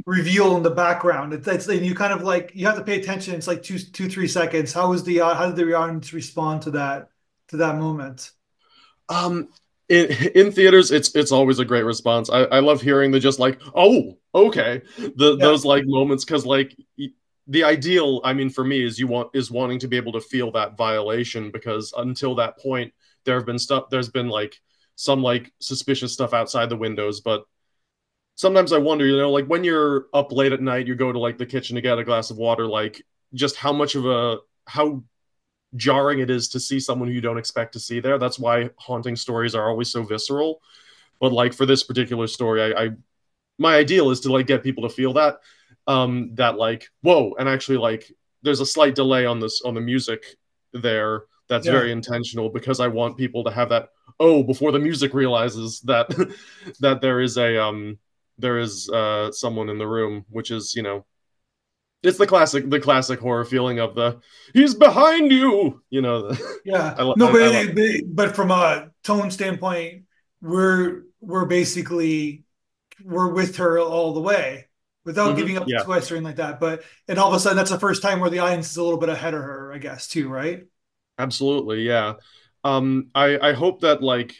reveal 0.06 0.56
in 0.56 0.62
the 0.62 0.70
background. 0.70 1.32
It's, 1.32 1.46
it's 1.46 1.68
and 1.68 1.84
you 1.84 1.94
kind 1.94 2.12
of 2.12 2.22
like 2.22 2.52
you 2.54 2.66
have 2.66 2.76
to 2.76 2.84
pay 2.84 3.00
attention. 3.00 3.34
It's 3.34 3.46
like 3.46 3.62
two 3.62 3.78
two 3.78 4.08
three 4.08 4.28
seconds. 4.28 4.72
How 4.72 4.90
was 4.90 5.04
the 5.04 5.20
uh, 5.20 5.34
how 5.34 5.46
did 5.46 5.56
the 5.56 5.74
audience 5.74 6.12
respond 6.12 6.62
to 6.62 6.72
that 6.72 7.08
to 7.48 7.56
that 7.58 7.76
moment? 7.76 8.30
Um, 9.08 9.48
in, 9.88 10.06
in 10.34 10.52
theaters, 10.52 10.90
it's 10.90 11.14
it's 11.14 11.32
always 11.32 11.58
a 11.58 11.64
great 11.64 11.84
response. 11.84 12.30
I, 12.30 12.44
I 12.44 12.60
love 12.60 12.80
hearing 12.80 13.10
the 13.10 13.20
just 13.20 13.38
like 13.38 13.60
oh 13.74 14.18
okay 14.34 14.82
the 14.98 15.36
yeah. 15.38 15.44
those 15.44 15.64
like 15.64 15.84
moments 15.86 16.24
because 16.24 16.44
like 16.44 16.76
the 17.46 17.62
ideal 17.62 18.20
I 18.24 18.32
mean 18.32 18.50
for 18.50 18.64
me 18.64 18.82
is 18.82 18.98
you 18.98 19.06
want 19.06 19.30
is 19.34 19.50
wanting 19.50 19.78
to 19.80 19.88
be 19.88 19.96
able 19.96 20.12
to 20.12 20.20
feel 20.20 20.50
that 20.52 20.76
violation 20.76 21.50
because 21.50 21.92
until 21.96 22.34
that 22.36 22.58
point 22.58 22.92
there 23.24 23.36
have 23.36 23.46
been 23.46 23.58
stuff 23.58 23.90
there's 23.90 24.08
been 24.08 24.28
like 24.28 24.58
some 24.96 25.22
like 25.22 25.52
suspicious 25.60 26.12
stuff 26.12 26.32
outside 26.32 26.70
the 26.70 26.76
windows 26.76 27.20
but 27.20 27.44
sometimes 28.36 28.72
I 28.72 28.78
wonder, 28.78 29.06
you 29.06 29.16
know, 29.16 29.30
like 29.30 29.46
when 29.46 29.64
you're 29.64 30.06
up 30.12 30.32
late 30.32 30.52
at 30.52 30.60
night, 30.60 30.86
you 30.86 30.94
go 30.94 31.12
to 31.12 31.18
like 31.18 31.38
the 31.38 31.46
kitchen 31.46 31.76
to 31.76 31.82
get 31.82 31.98
a 31.98 32.04
glass 32.04 32.30
of 32.30 32.36
water, 32.36 32.66
like 32.66 33.02
just 33.32 33.56
how 33.56 33.72
much 33.72 33.94
of 33.94 34.06
a 34.06 34.38
how 34.66 35.02
jarring 35.76 36.20
it 36.20 36.30
is 36.30 36.48
to 36.48 36.60
see 36.60 36.78
someone 36.78 37.08
who 37.08 37.14
you 37.14 37.20
don't 37.20 37.38
expect 37.38 37.72
to 37.72 37.80
see 37.80 38.00
there. 38.00 38.18
That's 38.18 38.38
why 38.38 38.70
haunting 38.76 39.16
stories 39.16 39.54
are 39.54 39.68
always 39.68 39.90
so 39.90 40.02
visceral. 40.02 40.60
But 41.20 41.32
like 41.32 41.52
for 41.52 41.66
this 41.66 41.84
particular 41.84 42.26
story, 42.26 42.74
I, 42.74 42.84
I 42.84 42.90
my 43.58 43.76
ideal 43.76 44.10
is 44.10 44.20
to 44.20 44.32
like 44.32 44.46
get 44.46 44.62
people 44.62 44.88
to 44.88 44.94
feel 44.94 45.12
that 45.14 45.38
um 45.86 46.30
that 46.34 46.56
like 46.56 46.88
whoa 47.02 47.34
and 47.38 47.48
actually 47.48 47.76
like 47.76 48.10
there's 48.42 48.60
a 48.60 48.66
slight 48.66 48.94
delay 48.94 49.26
on 49.26 49.38
this 49.38 49.62
on 49.62 49.74
the 49.74 49.80
music 49.80 50.24
there 50.72 51.24
that's 51.48 51.66
yeah. 51.66 51.72
very 51.72 51.92
intentional 51.92 52.48
because 52.48 52.80
I 52.80 52.88
want 52.88 53.18
people 53.18 53.44
to 53.44 53.50
have 53.50 53.68
that 53.68 53.90
oh 54.18 54.42
before 54.42 54.72
the 54.72 54.78
music 54.78 55.14
realizes 55.14 55.80
that 55.80 56.08
that 56.80 57.00
there 57.00 57.20
is 57.20 57.36
a 57.36 57.62
um 57.62 57.98
there 58.38 58.58
is 58.58 58.88
uh, 58.90 59.32
someone 59.32 59.68
in 59.68 59.78
the 59.78 59.86
room, 59.86 60.24
which 60.28 60.50
is 60.50 60.74
you 60.74 60.82
know, 60.82 61.04
it's 62.02 62.18
the 62.18 62.26
classic 62.26 62.68
the 62.68 62.80
classic 62.80 63.20
horror 63.20 63.44
feeling 63.44 63.78
of 63.78 63.94
the 63.94 64.20
he's 64.52 64.74
behind 64.74 65.32
you. 65.32 65.82
You 65.90 66.02
know. 66.02 66.32
yeah. 66.64 66.94
I, 66.96 67.14
no, 67.16 67.28
I, 67.28 67.32
but 67.32 67.78
I 67.78 68.00
but 68.06 68.36
from 68.36 68.50
a 68.50 68.90
tone 69.02 69.30
standpoint, 69.30 70.04
we're 70.40 71.02
we're 71.20 71.46
basically 71.46 72.44
we're 73.02 73.32
with 73.32 73.56
her 73.56 73.78
all 73.78 74.12
the 74.14 74.20
way 74.20 74.68
without 75.04 75.28
mm-hmm, 75.28 75.38
giving 75.38 75.58
up 75.58 75.64
yeah. 75.66 75.78
the 75.78 75.84
twist 75.84 76.10
or 76.10 76.16
anything 76.16 76.26
like 76.26 76.36
that. 76.36 76.60
But 76.60 76.82
and 77.08 77.18
all 77.18 77.28
of 77.28 77.34
a 77.34 77.40
sudden, 77.40 77.56
that's 77.56 77.70
the 77.70 77.78
first 77.78 78.02
time 78.02 78.20
where 78.20 78.30
the 78.30 78.38
audience 78.40 78.70
is 78.70 78.76
a 78.76 78.82
little 78.82 78.98
bit 78.98 79.08
ahead 79.08 79.34
of 79.34 79.42
her, 79.42 79.72
I 79.72 79.78
guess, 79.78 80.08
too, 80.08 80.28
right? 80.28 80.64
Absolutely, 81.18 81.82
yeah. 81.82 82.14
Um, 82.62 83.08
I 83.14 83.38
I 83.38 83.52
hope 83.52 83.80
that 83.80 84.02
like 84.02 84.34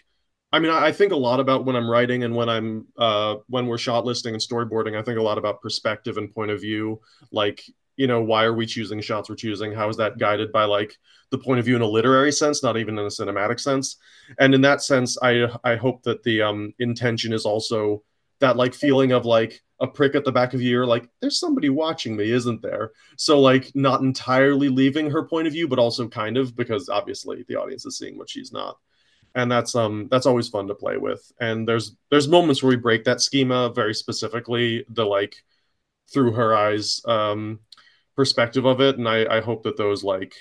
I 0.54 0.60
mean, 0.60 0.70
I 0.70 0.92
think 0.92 1.10
a 1.10 1.16
lot 1.16 1.40
about 1.40 1.64
when 1.64 1.74
I'm 1.74 1.90
writing 1.90 2.22
and 2.22 2.32
when 2.32 2.48
I'm 2.48 2.86
uh, 2.96 3.38
when 3.48 3.66
we're 3.66 3.76
shot 3.76 4.04
listing 4.04 4.34
and 4.34 4.40
storyboarding. 4.40 4.96
I 4.96 5.02
think 5.02 5.18
a 5.18 5.22
lot 5.22 5.36
about 5.36 5.60
perspective 5.60 6.16
and 6.16 6.32
point 6.32 6.52
of 6.52 6.60
view. 6.60 7.00
Like, 7.32 7.64
you 7.96 8.06
know, 8.06 8.22
why 8.22 8.44
are 8.44 8.54
we 8.54 8.64
choosing 8.64 9.00
shots 9.00 9.28
we're 9.28 9.34
choosing? 9.34 9.72
How 9.72 9.88
is 9.88 9.96
that 9.96 10.16
guided 10.16 10.52
by 10.52 10.62
like 10.62 10.96
the 11.30 11.38
point 11.38 11.58
of 11.58 11.64
view 11.64 11.74
in 11.74 11.82
a 11.82 11.86
literary 11.88 12.30
sense, 12.30 12.62
not 12.62 12.76
even 12.76 12.96
in 12.96 13.04
a 13.04 13.08
cinematic 13.08 13.58
sense? 13.58 13.96
And 14.38 14.54
in 14.54 14.60
that 14.60 14.80
sense, 14.80 15.18
I 15.20 15.48
I 15.64 15.74
hope 15.74 16.04
that 16.04 16.22
the 16.22 16.42
um, 16.42 16.72
intention 16.78 17.32
is 17.32 17.46
also 17.46 18.04
that 18.38 18.56
like 18.56 18.74
feeling 18.74 19.10
of 19.10 19.26
like 19.26 19.60
a 19.80 19.88
prick 19.88 20.14
at 20.14 20.24
the 20.24 20.30
back 20.30 20.54
of 20.54 20.62
your 20.62 20.82
ear, 20.82 20.86
like 20.86 21.08
there's 21.20 21.40
somebody 21.40 21.68
watching 21.68 22.14
me, 22.14 22.30
isn't 22.30 22.62
there? 22.62 22.92
So 23.16 23.40
like 23.40 23.72
not 23.74 24.02
entirely 24.02 24.68
leaving 24.68 25.10
her 25.10 25.24
point 25.24 25.48
of 25.48 25.52
view, 25.52 25.66
but 25.66 25.80
also 25.80 26.06
kind 26.06 26.36
of 26.36 26.54
because 26.54 26.88
obviously 26.88 27.44
the 27.48 27.56
audience 27.56 27.84
is 27.86 27.98
seeing 27.98 28.16
what 28.16 28.30
she's 28.30 28.52
not 28.52 28.78
and 29.34 29.50
that's 29.50 29.74
um 29.74 30.08
that's 30.10 30.26
always 30.26 30.48
fun 30.48 30.66
to 30.66 30.74
play 30.74 30.96
with 30.96 31.32
and 31.40 31.66
there's 31.66 31.96
there's 32.10 32.28
moments 32.28 32.62
where 32.62 32.70
we 32.70 32.76
break 32.76 33.04
that 33.04 33.20
schema 33.20 33.72
very 33.72 33.94
specifically 33.94 34.84
the 34.90 35.04
like 35.04 35.36
through 36.12 36.32
her 36.32 36.54
eyes 36.54 37.00
um 37.06 37.58
perspective 38.16 38.64
of 38.64 38.80
it 38.80 38.98
and 38.98 39.08
i 39.08 39.36
i 39.36 39.40
hope 39.40 39.62
that 39.62 39.76
those 39.76 40.04
like 40.04 40.34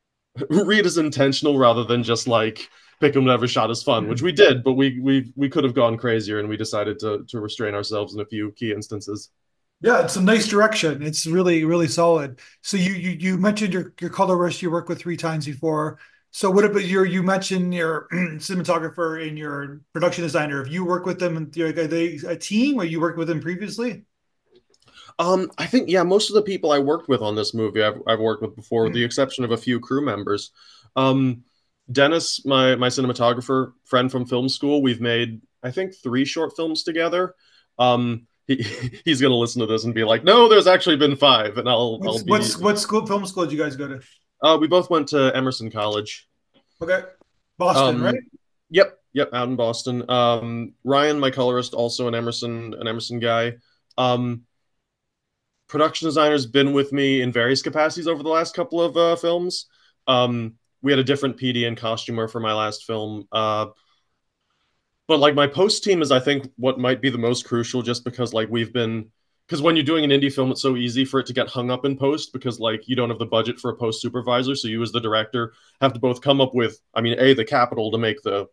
read 0.50 0.86
as 0.86 0.98
intentional 0.98 1.58
rather 1.58 1.84
than 1.84 2.02
just 2.02 2.26
like 2.26 2.68
pick 3.00 3.12
them 3.14 3.24
whatever 3.24 3.48
shot 3.48 3.70
is 3.70 3.82
fun 3.82 4.08
which 4.08 4.22
we 4.22 4.32
did 4.32 4.62
but 4.62 4.72
we 4.72 4.98
we 5.00 5.32
we 5.36 5.48
could 5.48 5.64
have 5.64 5.74
gone 5.74 5.96
crazier 5.96 6.38
and 6.38 6.48
we 6.48 6.56
decided 6.56 6.98
to 6.98 7.24
to 7.28 7.40
restrain 7.40 7.74
ourselves 7.74 8.14
in 8.14 8.20
a 8.20 8.26
few 8.26 8.52
key 8.52 8.72
instances 8.72 9.30
yeah, 9.82 10.02
it's 10.04 10.16
a 10.16 10.20
nice 10.20 10.46
direction. 10.46 11.02
It's 11.02 11.26
really, 11.26 11.64
really 11.64 11.88
solid. 11.88 12.40
So 12.60 12.76
you 12.76 12.92
you 12.92 13.10
you 13.12 13.38
mentioned 13.38 13.72
your 13.72 13.94
your 13.98 14.10
colorist 14.10 14.60
you 14.60 14.70
worked 14.70 14.90
with 14.90 14.98
three 14.98 15.16
times 15.16 15.46
before. 15.46 15.98
So 16.32 16.50
what 16.50 16.64
about 16.64 16.84
your? 16.84 17.04
You 17.04 17.22
mentioned 17.22 17.74
your 17.74 18.06
cinematographer 18.12 19.26
and 19.26 19.36
your 19.36 19.80
production 19.92 20.22
designer. 20.22 20.62
Have 20.62 20.72
you 20.72 20.84
worked 20.84 21.06
with 21.06 21.18
them? 21.18 21.50
Are 21.58 21.72
they 21.72 22.20
a 22.26 22.36
team, 22.36 22.80
or 22.80 22.84
you 22.84 23.00
worked 23.00 23.18
with 23.18 23.28
them 23.28 23.40
previously? 23.40 24.04
Um, 25.18 25.50
I 25.58 25.66
think 25.66 25.90
yeah, 25.90 26.02
most 26.02 26.30
of 26.30 26.34
the 26.34 26.42
people 26.42 26.72
I 26.72 26.78
worked 26.78 27.08
with 27.08 27.20
on 27.20 27.34
this 27.34 27.52
movie, 27.52 27.82
I've, 27.82 28.00
I've 28.06 28.20
worked 28.20 28.42
with 28.42 28.56
before, 28.56 28.84
with 28.84 28.94
the 28.94 29.04
exception 29.04 29.44
of 29.44 29.50
a 29.50 29.56
few 29.56 29.80
crew 29.80 30.04
members. 30.04 30.52
Um, 30.96 31.44
Dennis, 31.90 32.44
my 32.46 32.76
my 32.76 32.88
cinematographer 32.88 33.72
friend 33.84 34.10
from 34.10 34.24
film 34.24 34.48
school, 34.48 34.82
we've 34.82 35.00
made 35.00 35.42
I 35.62 35.72
think 35.72 35.94
three 35.94 36.24
short 36.24 36.54
films 36.56 36.84
together. 36.84 37.34
Um, 37.78 38.28
he, 38.46 38.56
he's 39.04 39.20
gonna 39.20 39.34
listen 39.34 39.60
to 39.60 39.66
this 39.66 39.84
and 39.84 39.94
be 39.94 40.04
like, 40.04 40.24
"No, 40.24 40.48
there's 40.48 40.66
actually 40.68 40.96
been 40.96 41.16
five. 41.16 41.58
And 41.58 41.68
I'll 41.68 41.98
what's, 41.98 42.20
I'll 42.20 42.24
be. 42.24 42.30
What's 42.30 42.56
what 42.56 42.78
school 42.78 43.04
film 43.04 43.26
school 43.26 43.44
did 43.44 43.52
you 43.52 43.58
guys 43.58 43.76
go 43.76 43.88
to? 43.88 44.00
Uh, 44.42 44.58
we 44.60 44.66
both 44.66 44.90
went 44.90 45.08
to 45.08 45.34
Emerson 45.34 45.70
College. 45.70 46.28
Okay, 46.80 47.02
Boston, 47.58 47.96
um, 47.96 48.02
right? 48.02 48.20
Yep, 48.70 48.98
yep, 49.12 49.30
out 49.32 49.48
in 49.48 49.56
Boston. 49.56 50.08
Um, 50.10 50.74
Ryan, 50.84 51.18
my 51.18 51.30
colorist, 51.30 51.74
also 51.74 52.08
an 52.08 52.14
Emerson 52.14 52.74
an 52.74 52.88
Emerson 52.88 53.18
guy. 53.18 53.54
Um, 53.98 54.42
production 55.68 56.08
designer's 56.08 56.46
been 56.46 56.72
with 56.72 56.92
me 56.92 57.22
in 57.22 57.32
various 57.32 57.62
capacities 57.62 58.08
over 58.08 58.22
the 58.22 58.28
last 58.28 58.54
couple 58.54 58.82
of 58.82 58.96
uh, 58.96 59.16
films. 59.16 59.66
Um, 60.06 60.54
we 60.82 60.92
had 60.92 60.98
a 60.98 61.04
different 61.04 61.36
PD 61.36 61.66
and 61.66 61.76
costumer 61.76 62.26
for 62.26 62.40
my 62.40 62.52
last 62.52 62.84
film. 62.84 63.28
Uh, 63.30 63.66
but 65.06 65.18
like 65.18 65.34
my 65.34 65.46
post 65.46 65.84
team 65.84 66.02
is, 66.02 66.10
I 66.10 66.20
think, 66.20 66.50
what 66.56 66.78
might 66.78 67.00
be 67.00 67.10
the 67.10 67.18
most 67.18 67.44
crucial, 67.44 67.82
just 67.82 68.04
because 68.04 68.32
like 68.32 68.48
we've 68.48 68.72
been 68.72 69.10
because 69.50 69.62
when 69.62 69.74
you're 69.74 69.84
doing 69.84 70.04
an 70.04 70.12
indie 70.12 70.32
film, 70.32 70.52
it's 70.52 70.62
so 70.62 70.76
easy 70.76 71.04
for 71.04 71.18
it 71.18 71.26
to 71.26 71.32
get 71.32 71.48
hung 71.48 71.72
up 71.72 71.84
in 71.84 71.96
post 71.96 72.32
because 72.32 72.60
like 72.60 72.86
you 72.86 72.94
don't 72.94 73.08
have 73.08 73.18
the 73.18 73.26
budget 73.26 73.58
for 73.58 73.72
a 73.72 73.76
post 73.76 74.00
supervisor. 74.00 74.54
So 74.54 74.68
you 74.68 74.80
as 74.80 74.92
the 74.92 75.00
director 75.00 75.54
have 75.80 75.92
to 75.92 75.98
both 75.98 76.20
come 76.20 76.40
up 76.40 76.54
with, 76.54 76.80
I 76.94 77.00
mean, 77.00 77.18
a 77.18 77.34
the 77.34 77.44
capital 77.44 77.90
to 77.90 77.98
make 77.98 78.22
the 78.22 78.46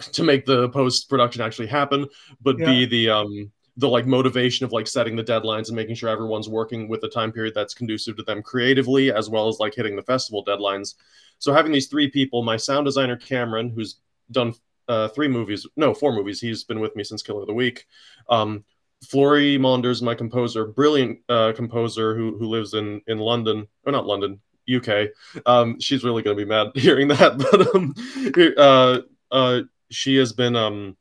to 0.00 0.24
make 0.24 0.44
the 0.44 0.70
post 0.70 1.08
production 1.08 1.40
actually 1.40 1.68
happen, 1.68 2.08
but 2.42 2.58
yeah. 2.58 2.66
b 2.66 2.84
the 2.84 3.10
um 3.10 3.52
the 3.76 3.88
like 3.88 4.06
motivation 4.06 4.64
of 4.64 4.72
like 4.72 4.88
setting 4.88 5.14
the 5.14 5.22
deadlines 5.22 5.68
and 5.68 5.76
making 5.76 5.94
sure 5.94 6.08
everyone's 6.08 6.48
working 6.48 6.88
with 6.88 7.04
a 7.04 7.08
time 7.08 7.30
period 7.30 7.54
that's 7.54 7.72
conducive 7.72 8.16
to 8.16 8.24
them 8.24 8.42
creatively 8.42 9.12
as 9.12 9.30
well 9.30 9.46
as 9.46 9.60
like 9.60 9.72
hitting 9.72 9.94
the 9.94 10.02
festival 10.02 10.44
deadlines. 10.44 10.94
So 11.38 11.52
having 11.52 11.70
these 11.70 11.86
three 11.86 12.10
people, 12.10 12.42
my 12.42 12.56
sound 12.56 12.86
designer 12.86 13.16
Cameron, 13.16 13.70
who's 13.70 14.00
done 14.32 14.54
uh, 14.88 15.08
three 15.08 15.28
movies, 15.28 15.64
no, 15.76 15.94
four 15.94 16.12
movies. 16.12 16.40
He's 16.40 16.64
been 16.64 16.80
with 16.80 16.96
me 16.96 17.04
since 17.04 17.22
Killer 17.22 17.42
of 17.42 17.46
the 17.46 17.54
Week. 17.54 17.86
Um, 18.28 18.64
Flory 19.04 19.58
Maunders, 19.58 20.02
my 20.02 20.14
composer, 20.14 20.66
brilliant 20.66 21.20
uh, 21.28 21.52
composer 21.54 22.16
who 22.16 22.36
who 22.38 22.46
lives 22.46 22.74
in 22.74 23.00
in 23.06 23.18
London, 23.18 23.66
or 23.84 23.92
not 23.92 24.06
London, 24.06 24.40
UK. 24.72 25.08
Um, 25.46 25.80
she's 25.80 26.04
really 26.04 26.22
going 26.22 26.36
to 26.36 26.44
be 26.44 26.48
mad 26.48 26.72
hearing 26.74 27.08
that, 27.08 27.38
but 27.38 27.74
um, 27.74 27.94
uh, 28.56 29.00
uh, 29.34 29.62
she 29.90 30.16
has 30.16 30.32
been 30.32 30.56
um, 30.56 30.96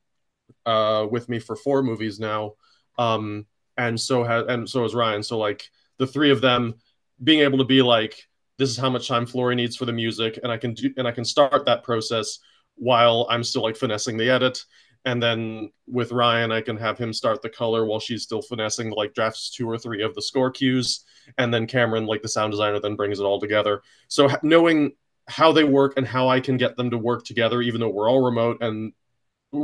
uh, 0.65 1.07
with 1.09 1.29
me 1.29 1.39
for 1.39 1.55
four 1.55 1.83
movies 1.83 2.19
now, 2.19 2.53
um, 2.97 3.45
and 3.77 3.99
so 3.99 4.23
has 4.23 4.45
and 4.47 4.69
so 4.69 4.83
has 4.83 4.95
Ryan. 4.95 5.23
So 5.23 5.37
like 5.37 5.69
the 5.97 6.07
three 6.07 6.31
of 6.31 6.41
them 6.41 6.75
being 7.23 7.39
able 7.41 7.57
to 7.59 7.63
be 7.65 7.81
like, 7.81 8.27
this 8.57 8.69
is 8.69 8.77
how 8.77 8.89
much 8.89 9.07
time 9.07 9.25
Flory 9.25 9.55
needs 9.55 9.75
for 9.75 9.85
the 9.85 9.93
music, 9.93 10.39
and 10.43 10.51
I 10.51 10.57
can 10.57 10.73
do 10.73 10.93
and 10.97 11.07
I 11.07 11.11
can 11.11 11.25
start 11.25 11.65
that 11.65 11.83
process 11.83 12.39
while 12.75 13.27
I'm 13.29 13.43
still 13.43 13.61
like 13.63 13.75
finessing 13.75 14.17
the 14.17 14.29
edit 14.29 14.63
and 15.05 15.21
then 15.21 15.71
with 15.87 16.11
Ryan, 16.11 16.51
I 16.51 16.61
can 16.61 16.77
have 16.77 16.97
him 16.97 17.13
start 17.13 17.41
the 17.41 17.49
color 17.49 17.85
while 17.85 17.99
she's 17.99 18.23
still 18.23 18.41
finessing 18.41 18.91
like 18.91 19.13
drafts 19.13 19.49
two 19.49 19.69
or 19.69 19.77
three 19.77 20.01
of 20.01 20.15
the 20.15 20.21
score 20.21 20.51
cues, 20.51 21.03
and 21.37 21.53
then 21.53 21.67
Cameron, 21.67 22.05
like 22.05 22.21
the 22.21 22.29
sound 22.29 22.51
designer, 22.51 22.79
then 22.79 22.95
brings 22.95 23.19
it 23.19 23.23
all 23.23 23.39
together. 23.39 23.81
So 24.07 24.29
knowing 24.43 24.93
how 25.27 25.51
they 25.51 25.63
work 25.63 25.93
and 25.97 26.07
how 26.07 26.29
I 26.29 26.39
can 26.39 26.57
get 26.57 26.75
them 26.75 26.89
to 26.91 26.97
work 26.97 27.25
together, 27.25 27.61
even 27.61 27.79
though 27.79 27.89
we're 27.89 28.09
all 28.09 28.23
remote 28.23 28.57
and 28.61 28.93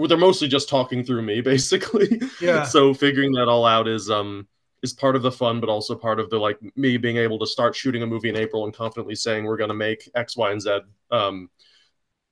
they're 0.07 0.17
mostly 0.17 0.47
just 0.47 0.69
talking 0.69 1.03
through 1.03 1.21
me, 1.21 1.41
basically. 1.41 2.21
Yeah. 2.41 2.63
so 2.63 2.93
figuring 2.93 3.31
that 3.33 3.47
all 3.47 3.65
out 3.65 3.87
is 3.87 4.09
um 4.09 4.47
is 4.81 4.93
part 4.93 5.15
of 5.15 5.21
the 5.21 5.31
fun, 5.31 5.59
but 5.59 5.69
also 5.69 5.95
part 5.95 6.19
of 6.19 6.29
the 6.29 6.37
like 6.37 6.57
me 6.75 6.97
being 6.97 7.17
able 7.17 7.39
to 7.39 7.47
start 7.47 7.75
shooting 7.75 8.03
a 8.03 8.07
movie 8.07 8.29
in 8.29 8.35
April 8.37 8.65
and 8.65 8.73
confidently 8.73 9.15
saying 9.15 9.43
we're 9.43 9.57
going 9.57 9.69
to 9.69 9.73
make 9.73 10.09
X, 10.15 10.37
Y, 10.37 10.51
and 10.51 10.61
Z 10.61 10.79
um, 11.11 11.49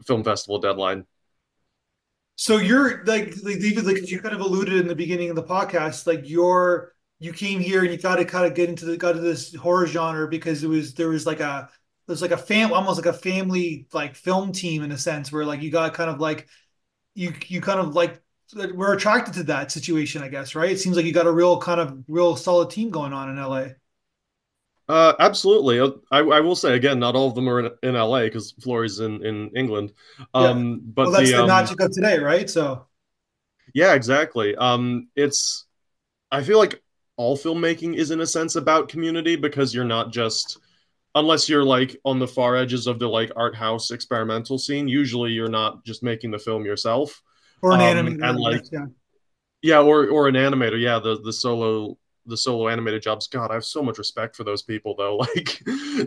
film 0.06 0.24
festival 0.24 0.60
deadline. 0.60 1.06
So 2.38 2.58
you're 2.58 3.04
like, 3.06 3.34
like 3.44 3.58
like 3.84 4.10
you 4.12 4.22
kind 4.22 4.36
of 4.36 4.42
alluded 4.42 4.76
in 4.76 4.88
the 4.88 4.96
beginning 4.96 5.32
of 5.32 5.36
the 5.36 5.44
podcast, 5.44 6.06
like 6.06 6.22
you're 6.30 6.94
you 7.20 7.34
came 7.34 7.60
here 7.60 7.82
and 7.82 7.92
you 7.92 7.98
got 7.98 8.18
to 8.18 8.26
kind 8.26 8.46
of 8.46 8.54
get 8.54 8.70
into 8.70 8.86
the 8.86 8.96
got 8.96 9.14
to 9.14 9.20
this 9.20 9.56
horror 9.56 9.88
genre 9.88 10.28
because 10.28 10.64
it 10.64 10.68
was 10.68 10.94
there 10.94 11.10
was 11.10 11.26
like 11.26 11.40
a 11.40 11.68
there's 12.06 12.22
like 12.22 12.32
a 12.32 12.38
fam 12.38 12.72
almost 12.72 13.04
like 13.04 13.14
a 13.14 13.18
family 13.18 13.88
like 13.92 14.16
film 14.16 14.52
team 14.52 14.84
in 14.84 14.92
a 14.92 14.98
sense 14.98 15.32
where 15.32 15.46
like 15.46 15.64
you 15.64 15.72
got 15.72 15.96
kind 15.96 16.12
of 16.12 16.20
like 16.20 16.48
you 17.16 17.34
you 17.48 17.60
kind 17.62 17.80
of 17.80 17.96
like 17.96 18.22
we're 18.54 18.94
attracted 18.94 19.34
to 19.36 19.44
that 19.44 19.72
situation, 19.72 20.24
I 20.24 20.30
guess, 20.30 20.56
right? 20.56 20.72
It 20.72 20.80
seems 20.80 20.96
like 20.96 21.06
you 21.06 21.14
got 21.14 21.28
a 21.28 21.32
real 21.32 21.60
kind 21.60 21.82
of 21.82 22.04
real 22.08 22.36
solid 22.36 22.70
team 22.70 22.92
going 22.92 23.14
on 23.14 23.30
in 23.30 23.40
LA. 23.40 23.76
Uh, 24.90 25.14
absolutely. 25.20 25.80
Uh, 25.80 25.92
I, 26.12 26.20
I, 26.20 26.40
will 26.40 26.56
say 26.56 26.76
again, 26.76 27.00
not 27.00 27.16
all 27.16 27.28
of 27.28 27.36
them 27.36 27.50
are 27.50 27.60
in, 27.60 27.72
in 27.84 27.96
LA 27.96 28.22
because 28.22 28.54
Flory's 28.64 29.00
in, 29.00 29.26
in 29.26 29.50
England. 29.56 29.92
Um, 30.34 30.70
yeah. 30.70 30.76
but 30.82 31.02
well, 31.08 31.12
that's 31.12 31.30
the, 31.30 31.36
the 31.36 31.42
um, 31.42 31.48
magic 31.48 31.82
of 31.82 31.92
today, 31.92 32.20
right? 32.20 32.50
So, 32.50 32.86
yeah, 33.74 33.96
exactly. 33.96 34.56
Um, 34.56 35.10
it's, 35.16 35.66
I 36.32 36.42
feel 36.42 36.58
like 36.58 36.82
all 37.18 37.38
filmmaking 37.38 37.96
is 37.96 38.12
in 38.12 38.22
a 38.22 38.26
sense 38.26 38.56
about 38.56 38.88
community 38.88 39.36
because 39.36 39.74
you're 39.74 39.84
not 39.84 40.14
just, 40.14 40.58
unless 41.16 41.50
you're 41.50 41.66
like 41.66 42.00
on 42.06 42.20
the 42.20 42.28
far 42.28 42.56
edges 42.56 42.88
of 42.88 43.00
the 43.00 43.10
like 43.10 43.32
art 43.36 43.56
house 43.56 43.92
experimental 43.92 44.58
scene. 44.58 44.88
Usually, 44.88 45.32
you're 45.32 45.50
not 45.50 45.84
just 45.84 46.04
making 46.04 46.32
the 46.32 46.40
film 46.40 46.64
yourself, 46.64 47.22
or 47.62 47.74
an 47.74 47.82
um, 47.82 48.08
animator, 48.08 48.30
and 48.30 48.40
like, 48.40 48.62
yeah. 48.72 48.86
yeah, 49.62 49.80
or 49.82 50.08
or 50.08 50.28
an 50.28 50.36
animator. 50.36 50.80
Yeah, 50.80 51.00
the 51.00 51.20
the 51.22 51.34
solo 51.34 51.98
the 52.28 52.38
solo 52.38 52.68
animated 52.68 53.02
jobs. 53.02 53.28
God, 53.28 53.52
I 53.52 53.56
have 53.56 53.66
so 53.66 53.82
much 53.82 53.98
respect 53.98 54.36
for 54.36 54.44
those 54.44 54.62
people, 54.62 54.96
though. 54.98 55.18
Like 55.36 55.60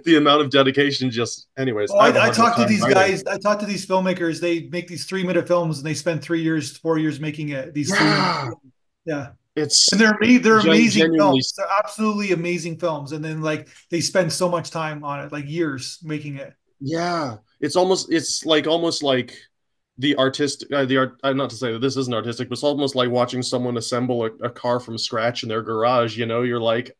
the 0.04 0.16
amount 0.16 0.42
of 0.42 0.50
dedication. 0.50 1.10
Just, 1.10 1.48
anyways. 1.58 1.90
Well, 1.90 2.00
I, 2.00 2.10
I, 2.10 2.28
I 2.28 2.30
talk 2.30 2.56
to 2.56 2.64
these 2.64 2.80
writing. 2.80 2.94
guys. 2.94 3.24
I 3.24 3.38
talk 3.38 3.58
to 3.60 3.66
these 3.66 3.86
filmmakers. 3.86 4.40
They 4.40 4.68
make 4.68 4.88
these 4.88 5.04
three 5.04 5.24
minute 5.24 5.46
films, 5.46 5.78
and 5.78 5.86
they 5.86 5.94
spend 5.94 6.22
three 6.22 6.42
years, 6.42 6.76
four 6.76 6.98
years 6.98 7.20
making 7.20 7.50
it. 7.50 7.74
These, 7.74 7.90
yeah, 7.90 8.44
three, 8.44 8.70
yeah. 9.04 9.26
It's 9.56 9.90
and 9.92 10.00
they're 10.00 10.16
they're 10.40 10.58
amazing 10.58 11.14
films. 11.16 11.52
They're 11.56 11.66
absolutely 11.78 12.32
amazing 12.32 12.78
films, 12.78 13.12
and 13.12 13.24
then 13.24 13.42
like 13.42 13.68
they 13.90 14.00
spend 14.00 14.32
so 14.32 14.48
much 14.48 14.70
time 14.70 15.04
on 15.04 15.20
it, 15.20 15.32
like 15.32 15.48
years 15.48 15.98
making 16.02 16.36
it. 16.36 16.54
Yeah, 16.80 17.36
it's 17.60 17.76
almost 17.76 18.12
it's 18.12 18.46
like 18.46 18.66
almost 18.66 19.02
like 19.02 19.36
the 20.00 20.16
artistic 20.16 20.72
uh, 20.72 20.86
the 20.86 20.96
art 20.96 21.20
uh, 21.22 21.32
not 21.32 21.50
to 21.50 21.56
say 21.56 21.72
that 21.72 21.80
this 21.80 21.96
isn't 21.96 22.14
artistic 22.14 22.48
but 22.48 22.54
it's 22.54 22.64
almost 22.64 22.94
like 22.94 23.10
watching 23.10 23.42
someone 23.42 23.76
assemble 23.76 24.24
a, 24.24 24.30
a, 24.42 24.50
car 24.50 24.80
from 24.80 24.96
scratch 24.96 25.42
in 25.42 25.48
their 25.48 25.62
garage 25.62 26.16
you 26.16 26.26
know? 26.26 26.42
You're 26.42 26.60
like 26.60 26.96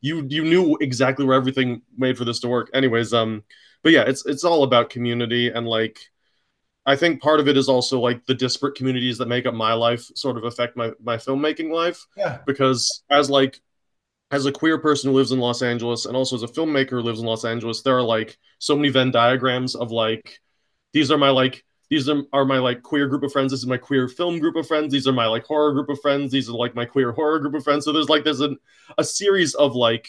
you 0.00 0.26
you 0.28 0.44
knew 0.44 0.76
exactly 0.80 1.24
where 1.24 1.36
everything 1.36 1.80
made 1.96 2.18
for 2.18 2.26
this 2.26 2.40
to 2.40 2.48
work. 2.48 2.70
Anyways 2.74 3.14
um 3.14 3.42
but 3.82 3.92
yeah 3.92 4.02
it's 4.02 4.26
it's 4.26 4.44
all 4.44 4.64
about 4.64 4.90
community 4.90 5.48
and 5.48 5.66
like 5.66 5.98
i 6.84 6.94
think 6.94 7.22
part 7.22 7.40
of 7.40 7.48
it 7.48 7.56
is 7.56 7.68
also 7.68 7.98
like 7.98 8.24
the 8.26 8.34
disparate 8.34 8.74
communities 8.74 9.18
that 9.18 9.28
make 9.28 9.46
up 9.46 9.54
my 9.54 9.72
life 9.72 10.04
sort 10.14 10.36
of 10.36 10.44
affect 10.44 10.76
my 10.76 10.92
my 11.02 11.16
filmmaking 11.16 11.72
life. 11.72 12.06
Yeah. 12.16 12.38
Because 12.46 13.02
as 13.10 13.30
like 13.30 13.60
as 14.30 14.44
a 14.46 14.52
queer 14.52 14.78
person 14.78 15.10
who 15.10 15.16
lives 15.16 15.32
in 15.32 15.38
los 15.38 15.62
angeles 15.62 16.04
and 16.04 16.16
also 16.16 16.36
as 16.36 16.42
a 16.42 16.48
filmmaker 16.48 16.90
who 16.90 17.00
lives 17.00 17.20
in 17.20 17.26
los 17.26 17.44
angeles 17.44 17.82
there 17.82 17.96
are 17.96 18.02
like 18.02 18.36
so 18.58 18.74
many 18.76 18.88
venn 18.88 19.10
diagrams 19.10 19.74
of 19.74 19.90
like 19.90 20.40
these 20.92 21.10
are 21.10 21.18
my 21.18 21.30
like 21.30 21.64
these 21.92 22.08
are, 22.08 22.22
are 22.32 22.46
my 22.46 22.58
like 22.58 22.82
queer 22.82 23.06
group 23.06 23.22
of 23.22 23.30
friends. 23.32 23.52
This 23.52 23.60
is 23.60 23.66
my 23.66 23.76
queer 23.76 24.08
film 24.08 24.38
group 24.38 24.56
of 24.56 24.66
friends. 24.66 24.90
These 24.90 25.06
are 25.06 25.12
my 25.12 25.26
like 25.26 25.44
horror 25.44 25.74
group 25.74 25.90
of 25.90 26.00
friends. 26.00 26.32
These 26.32 26.48
are 26.48 26.56
like 26.56 26.74
my 26.74 26.86
queer 26.86 27.12
horror 27.12 27.38
group 27.38 27.52
of 27.52 27.64
friends. 27.64 27.84
So 27.84 27.92
there's 27.92 28.08
like 28.08 28.24
there's 28.24 28.40
a, 28.40 28.56
a 28.96 29.04
series 29.04 29.54
of 29.54 29.74
like 29.74 30.08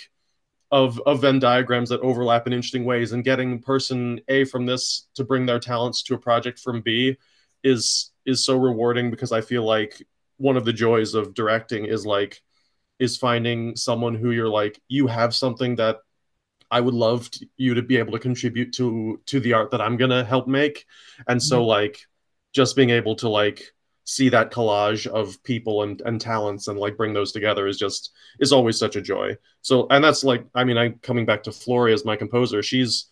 of, 0.71 0.97
of 1.05 1.19
venn 1.19 1.39
diagrams 1.39 1.89
that 1.89 1.99
overlap 1.99 2.47
in 2.47 2.53
interesting 2.53 2.85
ways 2.85 3.11
and 3.11 3.21
getting 3.21 3.59
person 3.59 4.21
a 4.29 4.45
from 4.45 4.65
this 4.65 5.07
to 5.15 5.25
bring 5.25 5.45
their 5.45 5.59
talents 5.59 6.01
to 6.03 6.13
a 6.13 6.17
project 6.17 6.57
from 6.57 6.79
b 6.79 7.17
is 7.65 8.11
is 8.25 8.43
so 8.43 8.57
rewarding 8.57 9.11
because 9.11 9.31
i 9.31 9.39
feel 9.39 9.63
like 9.63 10.01
one 10.37 10.57
of 10.57 10.65
the 10.65 10.73
joys 10.73 11.13
of 11.13 11.35
directing 11.35 11.85
is 11.85 12.07
like 12.07 12.41
is 12.97 13.17
finding 13.17 13.75
someone 13.75 14.15
who 14.15 14.31
you're 14.31 14.49
like 14.49 14.81
you 14.87 15.05
have 15.05 15.35
something 15.35 15.75
that 15.75 15.97
I 16.73 16.81
would 16.81 16.95
love 16.95 17.29
to, 17.31 17.45
you 17.55 17.75
to 17.75 17.83
be 17.83 17.97
able 17.97 18.13
to 18.13 18.19
contribute 18.19 18.73
to 18.73 19.21
to 19.27 19.39
the 19.39 19.53
art 19.53 19.69
that 19.71 19.81
I'm 19.81 19.95
gonna 19.95 20.23
help 20.23 20.47
make. 20.47 20.85
And 21.27 21.41
so 21.41 21.59
mm-hmm. 21.59 21.67
like 21.67 21.99
just 22.51 22.75
being 22.75 22.89
able 22.89 23.15
to 23.17 23.29
like 23.29 23.61
see 24.05 24.27
that 24.29 24.51
collage 24.51 25.05
of 25.05 25.41
people 25.43 25.83
and, 25.83 26.01
and 26.01 26.19
talents 26.19 26.67
and 26.67 26.79
like 26.79 26.97
bring 26.97 27.13
those 27.13 27.31
together 27.31 27.67
is 27.67 27.77
just 27.77 28.11
is 28.39 28.51
always 28.51 28.77
such 28.77 28.95
a 28.95 29.01
joy. 29.01 29.37
So 29.61 29.85
and 29.91 30.03
that's 30.03 30.23
like 30.23 30.45
I 30.55 30.63
mean 30.63 30.77
I 30.79 30.89
coming 31.03 31.27
back 31.27 31.43
to 31.43 31.51
Flory 31.51 31.93
as 31.93 32.05
my 32.05 32.15
composer, 32.15 32.63
she's 32.63 33.05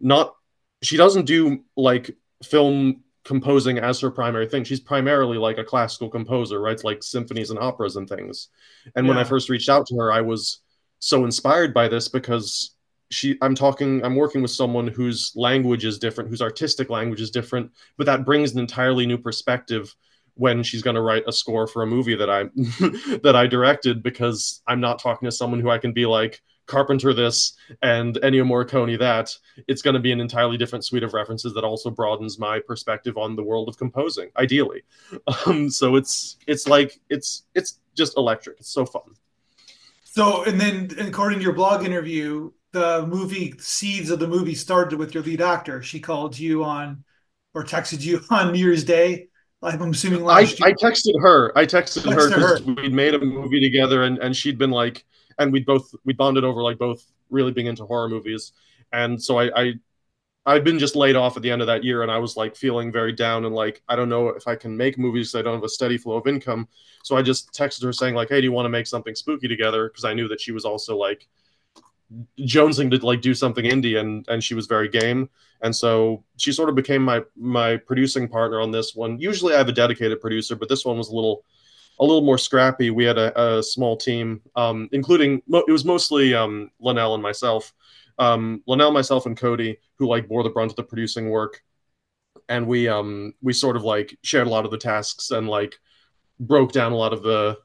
not 0.00 0.34
she 0.82 0.96
doesn't 0.96 1.26
do 1.26 1.62
like 1.76 2.16
film 2.42 3.02
composing 3.24 3.78
as 3.78 4.00
her 4.00 4.10
primary 4.10 4.48
thing. 4.48 4.64
She's 4.64 4.80
primarily 4.80 5.36
like 5.36 5.58
a 5.58 5.64
classical 5.64 6.08
composer, 6.08 6.58
writes 6.58 6.84
like 6.84 7.02
symphonies 7.02 7.50
and 7.50 7.58
operas 7.58 7.96
and 7.96 8.08
things. 8.08 8.48
And 8.96 9.04
yeah. 9.04 9.10
when 9.10 9.18
I 9.18 9.24
first 9.24 9.50
reached 9.50 9.68
out 9.68 9.86
to 9.88 9.96
her, 9.96 10.10
I 10.10 10.22
was 10.22 10.60
so 10.98 11.24
inspired 11.24 11.74
by 11.74 11.88
this 11.88 12.08
because 12.08 12.73
she 13.10 13.36
i'm 13.42 13.54
talking 13.54 14.02
i'm 14.04 14.16
working 14.16 14.42
with 14.42 14.50
someone 14.50 14.86
whose 14.86 15.32
language 15.34 15.84
is 15.84 15.98
different 15.98 16.28
whose 16.28 16.42
artistic 16.42 16.90
language 16.90 17.20
is 17.20 17.30
different 17.30 17.70
but 17.96 18.06
that 18.06 18.24
brings 18.24 18.52
an 18.52 18.58
entirely 18.58 19.06
new 19.06 19.18
perspective 19.18 19.94
when 20.36 20.62
she's 20.62 20.82
going 20.82 20.96
to 20.96 21.02
write 21.02 21.22
a 21.28 21.32
score 21.32 21.66
for 21.66 21.82
a 21.82 21.86
movie 21.86 22.16
that 22.16 22.30
i 22.30 22.42
that 23.22 23.34
i 23.36 23.46
directed 23.46 24.02
because 24.02 24.62
i'm 24.66 24.80
not 24.80 24.98
talking 24.98 25.26
to 25.26 25.32
someone 25.32 25.60
who 25.60 25.70
i 25.70 25.78
can 25.78 25.92
be 25.92 26.06
like 26.06 26.42
carpenter 26.66 27.12
this 27.12 27.54
and 27.82 28.16
ennio 28.16 28.44
morricone 28.44 28.98
that. 28.98 29.36
It's 29.68 29.82
going 29.82 29.94
to 29.94 30.00
be 30.00 30.12
an 30.12 30.20
entirely 30.20 30.56
different 30.56 30.84
suite 30.84 31.02
of 31.02 31.12
references 31.12 31.54
that 31.54 31.64
also 31.64 31.90
broadens 31.90 32.38
my 32.38 32.60
perspective 32.60 33.16
on 33.16 33.36
the 33.36 33.42
world 33.42 33.68
of 33.68 33.76
composing 33.76 34.30
ideally. 34.36 34.82
Um, 35.46 35.68
so 35.70 35.96
it's 35.96 36.36
it's 36.46 36.68
like 36.68 37.00
it's 37.08 37.44
it's 37.54 37.80
just 37.94 38.16
electric. 38.16 38.60
It's 38.60 38.70
so 38.70 38.86
fun. 38.86 39.02
So 40.04 40.44
and 40.44 40.60
then 40.60 40.90
according 40.98 41.38
to 41.38 41.42
your 41.42 41.52
blog 41.52 41.84
interview 41.84 42.50
the 42.74 43.06
movie 43.06 43.54
seeds 43.58 44.10
of 44.10 44.18
the 44.18 44.26
movie 44.26 44.54
started 44.54 44.98
with 44.98 45.14
your 45.14 45.22
lead 45.22 45.40
actor. 45.40 45.80
She 45.80 46.00
called 46.00 46.36
you 46.36 46.64
on 46.64 47.04
or 47.54 47.64
texted 47.64 48.02
you 48.02 48.20
on 48.30 48.52
New 48.52 48.58
Year's 48.58 48.84
Day. 48.84 49.28
I'm 49.62 49.80
assuming 49.80 50.24
last 50.24 50.60
I, 50.60 50.66
year. 50.66 50.76
I 50.76 50.84
texted 50.84 51.22
her. 51.22 51.56
I 51.56 51.64
texted, 51.64 52.02
texted 52.02 52.32
her 52.32 52.58
because 52.58 52.62
we'd 52.62 52.92
made 52.92 53.14
a 53.14 53.20
movie 53.20 53.60
together 53.60 54.02
and, 54.02 54.18
and 54.18 54.36
she'd 54.36 54.58
been 54.58 54.72
like, 54.72 55.06
and 55.38 55.52
we'd 55.52 55.64
both, 55.64 55.94
we 56.04 56.12
bonded 56.12 56.44
over 56.44 56.62
like 56.62 56.76
both 56.76 57.02
really 57.30 57.52
being 57.52 57.68
into 57.68 57.86
horror 57.86 58.08
movies. 58.08 58.52
And 58.92 59.22
so 59.22 59.38
I, 59.38 59.62
I, 59.62 59.74
I'd 60.44 60.64
been 60.64 60.78
just 60.78 60.96
laid 60.96 61.16
off 61.16 61.36
at 61.36 61.42
the 61.42 61.50
end 61.50 61.62
of 61.62 61.68
that 61.68 61.84
year 61.84 62.02
and 62.02 62.10
I 62.10 62.18
was 62.18 62.36
like 62.36 62.56
feeling 62.56 62.90
very 62.90 63.12
down 63.12 63.44
and 63.44 63.54
like, 63.54 63.82
I 63.88 63.94
don't 63.94 64.08
know 64.08 64.28
if 64.30 64.48
I 64.48 64.56
can 64.56 64.76
make 64.76 64.98
movies. 64.98 65.34
I 65.36 65.42
don't 65.42 65.54
have 65.54 65.64
a 65.64 65.68
steady 65.68 65.96
flow 65.96 66.16
of 66.16 66.26
income. 66.26 66.68
So 67.04 67.16
I 67.16 67.22
just 67.22 67.52
texted 67.52 67.84
her 67.84 67.92
saying 67.92 68.16
like, 68.16 68.30
Hey, 68.30 68.40
do 68.40 68.44
you 68.44 68.52
want 68.52 68.66
to 68.66 68.70
make 68.70 68.88
something 68.88 69.14
spooky 69.14 69.46
together? 69.46 69.88
Cause 69.90 70.04
I 70.04 70.12
knew 70.12 70.26
that 70.26 70.40
she 70.40 70.50
was 70.50 70.64
also 70.64 70.96
like, 70.96 71.28
jonesing 72.40 72.90
to 72.90 73.04
like 73.04 73.20
do 73.20 73.34
something 73.34 73.64
indie 73.64 73.98
and 73.98 74.26
and 74.28 74.42
she 74.42 74.54
was 74.54 74.66
very 74.66 74.88
game. 74.88 75.28
And 75.62 75.74
so 75.74 76.24
she 76.36 76.52
sort 76.52 76.68
of 76.68 76.74
became 76.74 77.02
my 77.02 77.22
my 77.36 77.76
producing 77.76 78.28
partner 78.28 78.60
on 78.60 78.70
this 78.70 78.94
one. 78.94 79.18
Usually 79.18 79.54
i 79.54 79.58
have 79.58 79.68
a 79.68 79.72
dedicated 79.72 80.20
producer 80.20 80.56
but 80.56 80.68
this 80.68 80.84
one 80.84 80.98
was 80.98 81.08
a 81.08 81.14
little 81.14 81.44
a 82.00 82.04
little 82.04 82.22
more 82.22 82.38
scrappy. 82.38 82.90
We 82.90 83.04
had 83.04 83.18
a, 83.18 83.58
a 83.58 83.62
small 83.62 83.96
team 83.96 84.42
um, 84.56 84.88
including 84.92 85.42
it 85.48 85.72
was 85.72 85.84
mostly 85.84 86.34
um, 86.34 86.70
Llenelle 86.82 87.14
and 87.14 87.22
myself. 87.22 87.72
Um, 88.18 88.62
Llenelle 88.68 88.92
myself 88.92 89.26
and 89.26 89.36
cody 89.36 89.78
who 89.98 90.08
like 90.08 90.28
bore 90.28 90.42
the 90.42 90.50
brunt 90.50 90.72
of 90.72 90.76
the 90.76 90.82
producing 90.82 91.30
work. 91.30 91.62
And 92.48 92.66
we 92.66 92.88
um 92.88 93.32
we 93.42 93.52
sort 93.52 93.76
of 93.76 93.84
like 93.84 94.18
shared 94.22 94.46
a 94.46 94.50
lot 94.50 94.64
of 94.64 94.70
the 94.70 94.78
tasks 94.78 95.30
and 95.30 95.48
like 95.48 95.76
broke 96.40 96.72
down 96.72 96.92
a 96.92 96.96
lot 96.96 97.12
of 97.12 97.22
the 97.22 97.56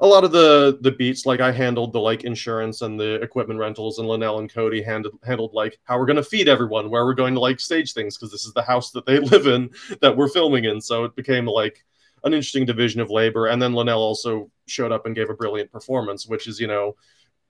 a 0.00 0.06
lot 0.06 0.24
of 0.24 0.32
the 0.32 0.78
the 0.82 0.92
beats 0.92 1.26
like 1.26 1.40
i 1.40 1.50
handled 1.50 1.92
the 1.92 2.00
like 2.00 2.24
insurance 2.24 2.82
and 2.82 2.98
the 2.98 3.14
equipment 3.22 3.58
rentals 3.58 3.98
and 3.98 4.08
Llenelle 4.08 4.38
and 4.38 4.52
cody 4.52 4.82
handled 4.82 5.18
handled 5.24 5.52
like 5.54 5.78
how 5.84 5.98
we're 5.98 6.06
going 6.06 6.16
to 6.16 6.22
feed 6.22 6.48
everyone 6.48 6.90
where 6.90 7.04
we're 7.04 7.14
going 7.14 7.34
to 7.34 7.40
like 7.40 7.60
stage 7.60 7.92
things 7.92 8.16
because 8.16 8.30
this 8.30 8.44
is 8.44 8.52
the 8.52 8.62
house 8.62 8.90
that 8.90 9.06
they 9.06 9.18
live 9.32 9.46
in 9.46 9.70
that 10.00 10.16
we're 10.16 10.28
filming 10.28 10.64
in. 10.64 10.80
So 10.80 11.04
it 11.04 11.16
became 11.16 11.46
like 11.46 11.84
an 12.24 12.34
interesting 12.34 12.66
division 12.66 13.00
of 13.00 13.10
labor. 13.10 13.46
And 13.46 13.60
then 13.60 13.72
Llenelle 13.72 13.96
also 13.96 14.50
showed 14.66 14.92
up 14.92 15.06
and 15.06 15.14
gave 15.14 15.30
a 15.30 15.34
brilliant 15.34 15.72
performance 15.72 16.26
which 16.26 16.46
is 16.46 16.60
you 16.60 16.66
know 16.66 16.94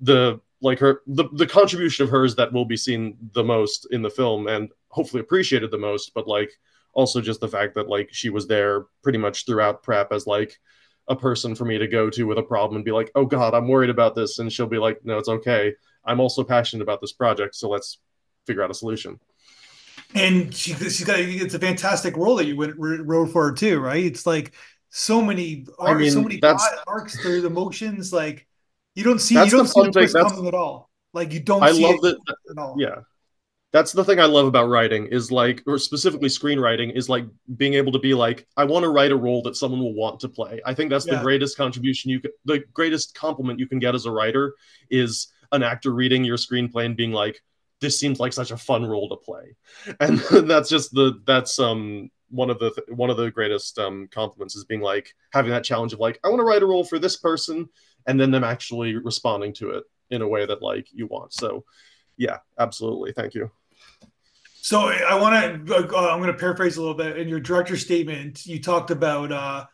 the 0.01 0.41
like 0.63 0.79
her 0.79 1.03
the, 1.07 1.25
the 1.35 1.47
contribution 1.47 2.05
of 2.05 2.11
hers 2.11 2.35
that 2.37 2.53
will 2.53 2.65
be 2.65 2.77
seen 2.77 3.17
the 3.33 3.45
most 3.45 3.87
in 3.91 4.03
the 4.03 4.11
film 4.11 4.49
and 4.49 4.71
hopefully 4.89 5.21
appreciated 5.21 5.71
the 5.71 5.79
most 5.79 6.13
but 6.15 6.27
like 6.27 6.51
also 6.93 7.21
just 7.21 7.41
the 7.41 7.49
fact 7.49 7.75
that 7.75 7.89
like 7.89 8.09
she 8.11 8.31
was 8.31 8.47
there 8.47 8.87
pretty 9.03 9.19
much 9.19 9.45
throughout 9.45 9.83
prep 9.83 10.13
as 10.13 10.27
like 10.27 10.59
a 11.11 11.17
person 11.17 11.55
for 11.55 11.65
me 11.65 11.77
to 11.77 11.89
go 11.89 12.09
to 12.09 12.25
with 12.25 12.39
a 12.39 12.43
problem 12.43 12.77
and 12.77 12.85
be 12.85 12.93
like, 12.93 13.11
oh 13.17 13.27
God, 13.27 13.53
I'm 13.53 13.69
worried 13.69 13.91
about 13.91 14.15
this. 14.15 14.39
And 14.39 14.51
she'll 14.51 14.67
be 14.67 14.79
like, 14.79 15.05
no, 15.05 15.19
it's 15.19 15.29
okay. 15.29 15.75
I'm 16.05 16.21
also 16.21 16.45
passionate 16.45 16.83
about 16.83 17.01
this 17.01 17.13
project. 17.13 17.57
So 17.57 17.69
let's 17.69 17.99
figure 18.47 18.63
out 18.63 18.71
a 18.71 18.75
solution. 18.75 19.19
And 20.15 20.55
she, 20.55 20.73
she's 20.75 21.05
got, 21.05 21.19
it's 21.19 21.55
a 21.55 21.59
fantastic 21.59 22.17
role 22.17 22.37
that 22.37 22.47
you 22.47 22.57
went, 22.57 22.75
wrote 22.79 23.31
for 23.31 23.49
her 23.49 23.53
too, 23.53 23.81
right? 23.81 24.05
It's 24.05 24.25
like 24.25 24.55
so 24.89 25.21
many, 25.21 25.67
I 25.81 25.95
mean, 25.95 26.13
so 26.13 26.23
many 26.23 26.41
arcs 26.87 27.21
through 27.21 27.43
the 27.43 27.49
emotions. 27.49 28.13
Like 28.13 28.47
you 28.95 29.03
don't 29.03 29.21
see, 29.21 29.35
you 29.35 29.51
don't 29.51 29.67
see 29.67 29.83
the 29.83 29.91
twist 29.91 30.15
coming 30.15 30.47
at 30.47 30.55
all. 30.55 30.89
Like 31.13 31.33
you 31.33 31.41
don't 31.41 31.61
see 31.75 31.85
I 31.85 31.89
love 31.89 32.01
that. 32.03 32.75
Yeah 32.79 33.03
that's 33.73 33.93
the 33.93 34.05
thing 34.05 34.19
I 34.19 34.25
love 34.25 34.47
about 34.47 34.69
writing 34.69 35.07
is 35.07 35.31
like, 35.31 35.63
or 35.67 35.79
specifically 35.79 36.29
screenwriting, 36.29 36.97
is 36.97 37.09
like 37.09 37.25
being 37.57 37.75
able 37.75 37.93
to 37.93 38.01
be 38.01 38.15
like, 38.15 38.47
I 38.57 38.65
want 38.65 38.83
to 38.83 38.89
write 38.89 39.13
a 39.13 39.17
role 39.17 39.43
that 39.43 39.57
someone 39.57 39.81
will 39.81 39.95
want 39.95 40.21
to 40.21 40.29
play. 40.29 40.61
I 40.67 40.75
think 40.75 40.91
that's 40.91 41.07
yeah. 41.07 41.17
the 41.17 41.23
greatest 41.23 41.57
contribution 41.57 42.11
you 42.11 42.21
could, 42.21 42.33
the 42.45 42.65
greatest 42.73 43.15
compliment 43.15 43.61
you 43.61 43.69
can 43.69 43.79
get 43.79 43.95
as 43.95 44.07
a 44.07 44.11
writer 44.11 44.55
is 44.91 45.29
an 45.53 45.63
actor 45.63 45.93
reading 45.93 46.25
your 46.25 46.37
screenplay 46.37 46.85
and 46.85 46.97
being 46.97 47.13
like, 47.13 47.41
this 47.81 47.99
seems 47.99 48.21
like 48.21 48.33
such 48.33 48.51
a 48.51 48.57
fun 48.57 48.85
role 48.85 49.09
to 49.09 49.17
play, 49.17 49.57
and 50.01 50.19
that's 50.49 50.69
just 50.69 50.93
the 50.93 51.21
that's 51.25 51.59
um 51.59 52.11
one 52.29 52.51
of 52.51 52.59
the 52.59 52.73
one 52.89 53.11
of 53.11 53.17
the 53.17 53.31
greatest 53.31 53.79
um 53.79 54.09
compliments 54.13 54.55
is 54.55 54.65
being 54.65 54.81
like 54.83 55.15
having 55.33 55.51
that 55.51 55.65
challenge 55.65 55.93
of 55.93 55.99
like 55.99 56.21
I 56.23 56.29
want 56.29 56.41
to 56.41 56.45
write 56.45 56.63
a 56.63 56.67
role 56.67 56.85
for 56.85 56.99
this 56.99 57.17
person, 57.17 57.69
and 58.07 58.21
then 58.21 58.31
them 58.31 58.45
actually 58.45 58.97
responding 58.97 59.53
to 59.55 59.71
it 59.71 59.85
in 60.11 60.23
a 60.23 60.29
way 60.29 60.45
that 60.45 60.61
like 60.61 60.89
you 60.93 61.07
want. 61.07 61.33
So, 61.33 61.65
yeah, 62.17 62.39
absolutely. 62.59 63.13
Thank 63.13 63.35
you. 63.35 63.51
So 64.63 64.89
I 64.89 65.19
want 65.19 65.67
to. 65.67 65.75
Uh, 65.75 66.11
I'm 66.11 66.21
going 66.21 66.33
to 66.33 66.39
paraphrase 66.39 66.77
a 66.77 66.81
little 66.81 66.95
bit. 66.95 67.19
In 67.19 67.29
your 67.29 67.41
director 67.41 67.77
statement, 67.77 68.45
you 68.45 68.61
talked 68.61 68.91
about 68.91 69.33
uh, 69.33 69.65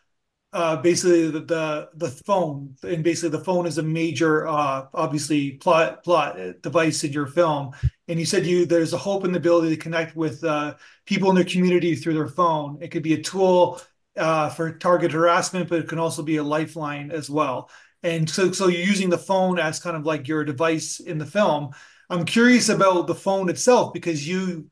uh, 0.52 0.76
basically 0.76 1.28
the, 1.28 1.40
the, 1.40 1.88
the 1.96 2.10
phone, 2.24 2.76
and 2.84 3.02
basically 3.02 3.36
the 3.36 3.44
phone 3.44 3.66
is 3.66 3.78
a 3.78 3.82
major, 3.82 4.46
uh, 4.46 4.86
obviously 4.94 5.52
plot 5.52 6.04
plot 6.04 6.38
device 6.62 7.02
in 7.02 7.12
your 7.12 7.26
film. 7.26 7.72
And 8.06 8.20
you 8.20 8.24
said 8.24 8.46
you 8.46 8.64
there's 8.64 8.92
a 8.92 8.98
hope 8.98 9.24
in 9.24 9.32
the 9.32 9.38
ability 9.38 9.74
to 9.74 9.82
connect 9.82 10.14
with 10.14 10.44
uh, 10.44 10.76
people 11.04 11.30
in 11.30 11.34
their 11.34 11.44
community 11.44 11.96
through 11.96 12.14
their 12.14 12.28
phone. 12.28 12.78
It 12.80 12.88
could 12.92 13.02
be 13.02 13.14
a 13.14 13.22
tool 13.22 13.80
uh, 14.16 14.50
for 14.50 14.72
target 14.72 15.10
harassment, 15.10 15.68
but 15.68 15.80
it 15.80 15.88
can 15.88 15.98
also 15.98 16.22
be 16.22 16.36
a 16.36 16.44
lifeline 16.44 17.10
as 17.10 17.28
well. 17.28 17.70
And 18.04 18.30
so, 18.30 18.52
so 18.52 18.68
you're 18.68 18.86
using 18.86 19.10
the 19.10 19.18
phone 19.18 19.58
as 19.58 19.80
kind 19.80 19.96
of 19.96 20.06
like 20.06 20.28
your 20.28 20.44
device 20.44 21.00
in 21.00 21.18
the 21.18 21.26
film. 21.26 21.72
I'm 22.08 22.24
curious 22.24 22.68
about 22.68 23.06
the 23.06 23.14
phone 23.14 23.48
itself 23.48 23.92
because 23.92 24.26
you 24.26 24.70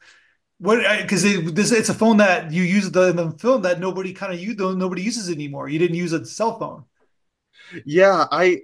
what 0.58 0.78
because 1.02 1.24
it, 1.24 1.54
this 1.54 1.72
it's 1.72 1.88
a 1.88 1.94
phone 1.94 2.18
that 2.18 2.52
you 2.52 2.62
use 2.62 2.90
the, 2.90 3.10
in 3.10 3.16
the 3.16 3.30
film 3.32 3.62
that 3.62 3.80
nobody 3.80 4.12
kind 4.12 4.32
of 4.32 4.40
you 4.40 4.54
nobody 4.54 5.02
uses 5.02 5.30
anymore. 5.30 5.68
You 5.68 5.78
didn't 5.78 5.96
use 5.96 6.12
a 6.12 6.24
cell 6.24 6.58
phone. 6.58 6.84
Yeah, 7.84 8.26
I, 8.30 8.60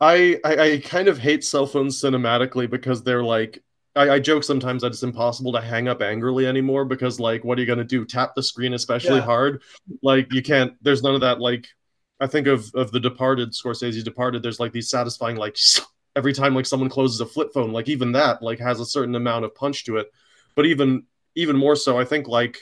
I, 0.00 0.40
I, 0.44 0.82
kind 0.84 1.06
of 1.06 1.16
hate 1.16 1.44
cell 1.44 1.66
phones 1.66 2.00
cinematically 2.00 2.68
because 2.68 3.02
they're 3.02 3.24
like. 3.24 3.62
I, 3.94 4.08
I, 4.08 4.20
joke 4.20 4.42
sometimes 4.42 4.80
that 4.80 4.92
it's 4.92 5.02
impossible 5.02 5.52
to 5.52 5.60
hang 5.60 5.86
up 5.86 6.00
angrily 6.00 6.46
anymore 6.46 6.86
because, 6.86 7.20
like, 7.20 7.44
what 7.44 7.58
are 7.58 7.60
you 7.60 7.66
going 7.66 7.78
to 7.78 7.84
do? 7.84 8.06
Tap 8.06 8.34
the 8.34 8.42
screen 8.42 8.72
especially 8.72 9.16
yeah. 9.16 9.26
hard? 9.26 9.60
Like, 10.02 10.32
you 10.32 10.42
can't. 10.42 10.72
There's 10.80 11.02
none 11.02 11.14
of 11.14 11.20
that. 11.20 11.40
Like, 11.40 11.68
I 12.18 12.26
think 12.26 12.46
of 12.46 12.74
of 12.74 12.90
the 12.90 13.00
Departed, 13.00 13.50
Scorsese 13.50 14.02
Departed. 14.02 14.42
There's 14.42 14.58
like 14.58 14.72
these 14.72 14.88
satisfying 14.88 15.36
like 15.36 15.58
every 16.14 16.32
time 16.32 16.54
like 16.54 16.66
someone 16.66 16.90
closes 16.90 17.20
a 17.20 17.26
flip 17.26 17.52
phone 17.52 17.72
like 17.72 17.88
even 17.88 18.12
that 18.12 18.42
like 18.42 18.58
has 18.58 18.80
a 18.80 18.86
certain 18.86 19.14
amount 19.14 19.44
of 19.44 19.54
punch 19.54 19.84
to 19.84 19.96
it. 19.96 20.10
But 20.54 20.66
even 20.66 21.06
even 21.34 21.56
more 21.56 21.76
so 21.76 21.98
i 21.98 22.04
think 22.04 22.28
like 22.28 22.58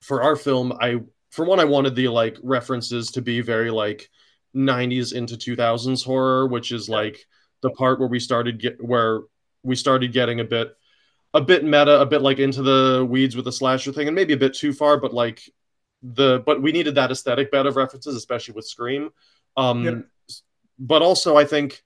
for 0.00 0.22
our 0.22 0.36
film 0.36 0.72
i 0.80 1.00
for 1.30 1.44
one 1.44 1.60
i 1.60 1.64
wanted 1.64 1.94
the 1.94 2.08
like 2.08 2.36
references 2.42 3.10
to 3.10 3.22
be 3.22 3.40
very 3.40 3.70
like 3.70 4.10
90s 4.54 5.14
into 5.14 5.36
2000s 5.36 6.04
horror 6.04 6.46
which 6.46 6.72
is 6.72 6.88
like 6.88 7.26
the 7.62 7.70
part 7.70 7.98
where 7.98 8.08
we 8.08 8.18
started 8.18 8.60
get 8.60 8.82
where 8.84 9.20
we 9.62 9.76
started 9.76 10.12
getting 10.12 10.40
a 10.40 10.44
bit 10.44 10.76
a 11.34 11.40
bit 11.40 11.64
meta 11.64 12.00
a 12.00 12.06
bit 12.06 12.20
like 12.20 12.38
into 12.38 12.62
the 12.62 13.06
weeds 13.08 13.34
with 13.34 13.46
the 13.46 13.52
slasher 13.52 13.92
thing 13.92 14.08
and 14.08 14.14
maybe 14.14 14.34
a 14.34 14.38
bit 14.38 14.54
too 14.54 14.72
far 14.72 14.98
but 14.98 15.14
like 15.14 15.42
the 16.02 16.42
but 16.44 16.60
we 16.60 16.72
needed 16.72 16.96
that 16.96 17.10
aesthetic 17.10 17.50
bed 17.50 17.64
of 17.64 17.76
references 17.76 18.16
especially 18.16 18.54
with 18.54 18.66
scream. 18.66 19.10
Um 19.56 19.84
yep. 19.84 20.04
but 20.78 21.00
also 21.00 21.36
i 21.36 21.44
think 21.44 21.82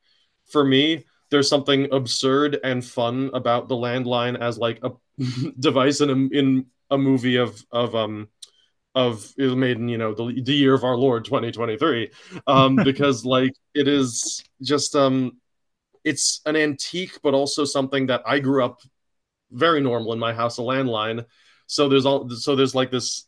for 0.46 0.64
me, 0.64 1.04
there's 1.30 1.48
something 1.48 1.88
absurd 1.92 2.58
and 2.62 2.84
fun 2.84 3.30
about 3.34 3.68
the 3.68 3.74
landline 3.74 4.38
as 4.38 4.58
like 4.58 4.80
a 4.82 4.90
device 5.58 6.00
in 6.00 6.10
a, 6.10 6.38
in 6.38 6.66
a 6.90 6.98
movie 6.98 7.36
of 7.36 7.64
of 7.72 7.94
um 7.94 8.28
of 8.94 9.32
made 9.36 9.76
in 9.76 9.88
you 9.88 9.98
know 9.98 10.14
the, 10.14 10.40
the 10.42 10.54
year 10.54 10.74
of 10.74 10.84
our 10.84 10.96
Lord 10.96 11.24
2023 11.24 12.10
um 12.46 12.76
because 12.84 13.24
like 13.24 13.52
it 13.74 13.88
is 13.88 14.42
just 14.62 14.94
um 14.94 15.38
it's 16.04 16.40
an 16.46 16.54
antique 16.56 17.18
but 17.22 17.34
also 17.34 17.64
something 17.64 18.06
that 18.06 18.22
I 18.24 18.38
grew 18.38 18.64
up 18.64 18.80
very 19.50 19.80
normal 19.80 20.12
in 20.12 20.18
my 20.18 20.32
house 20.32 20.58
a 20.58 20.62
landline. 20.62 21.24
So 21.66 21.88
there's 21.88 22.06
all 22.06 22.30
so 22.30 22.54
there's 22.54 22.74
like 22.74 22.90
this 22.90 23.26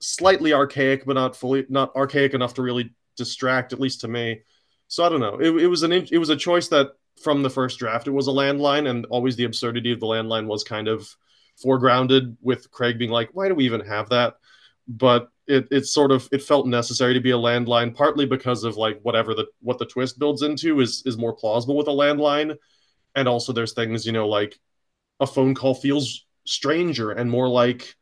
slightly 0.00 0.52
archaic 0.52 1.04
but 1.04 1.14
not 1.14 1.36
fully 1.36 1.66
not 1.68 1.94
archaic 1.94 2.34
enough 2.34 2.54
to 2.54 2.62
really 2.62 2.94
distract 3.16 3.72
at 3.72 3.80
least 3.80 4.02
to 4.02 4.08
me 4.08 4.42
so 4.88 5.04
I 5.04 5.08
don't 5.08 5.20
know. 5.20 5.38
It, 5.40 5.50
it 5.64 5.66
was 5.66 5.82
an 5.82 5.92
it 5.92 6.18
was 6.18 6.30
a 6.30 6.36
choice 6.36 6.68
that 6.68 6.92
from 7.22 7.42
the 7.42 7.50
first 7.50 7.78
draft 7.78 8.06
it 8.06 8.12
was 8.12 8.28
a 8.28 8.32
landline, 8.32 8.88
and 8.88 9.06
always 9.06 9.36
the 9.36 9.44
absurdity 9.44 9.92
of 9.92 10.00
the 10.00 10.06
landline 10.06 10.46
was 10.46 10.64
kind 10.64 10.88
of 10.88 11.08
foregrounded 11.64 12.36
with 12.42 12.70
Craig 12.70 12.98
being 12.98 13.10
like, 13.10 13.30
"Why 13.32 13.48
do 13.48 13.54
we 13.54 13.64
even 13.64 13.80
have 13.80 14.08
that?" 14.10 14.34
But 14.88 15.28
it 15.46 15.68
it 15.70 15.86
sort 15.86 16.12
of 16.12 16.28
it 16.32 16.42
felt 16.42 16.66
necessary 16.66 17.14
to 17.14 17.20
be 17.20 17.32
a 17.32 17.38
landline, 17.38 17.94
partly 17.94 18.26
because 18.26 18.64
of 18.64 18.76
like 18.76 19.00
whatever 19.02 19.34
the 19.34 19.46
what 19.60 19.78
the 19.78 19.86
twist 19.86 20.18
builds 20.18 20.42
into 20.42 20.80
is 20.80 21.02
is 21.06 21.18
more 21.18 21.34
plausible 21.34 21.76
with 21.76 21.88
a 21.88 21.90
landline, 21.90 22.56
and 23.14 23.28
also 23.28 23.52
there's 23.52 23.74
things 23.74 24.06
you 24.06 24.12
know 24.12 24.28
like 24.28 24.58
a 25.20 25.26
phone 25.26 25.54
call 25.54 25.74
feels 25.74 26.26
stranger 26.44 27.10
and 27.12 27.30
more 27.30 27.48
like 27.48 27.94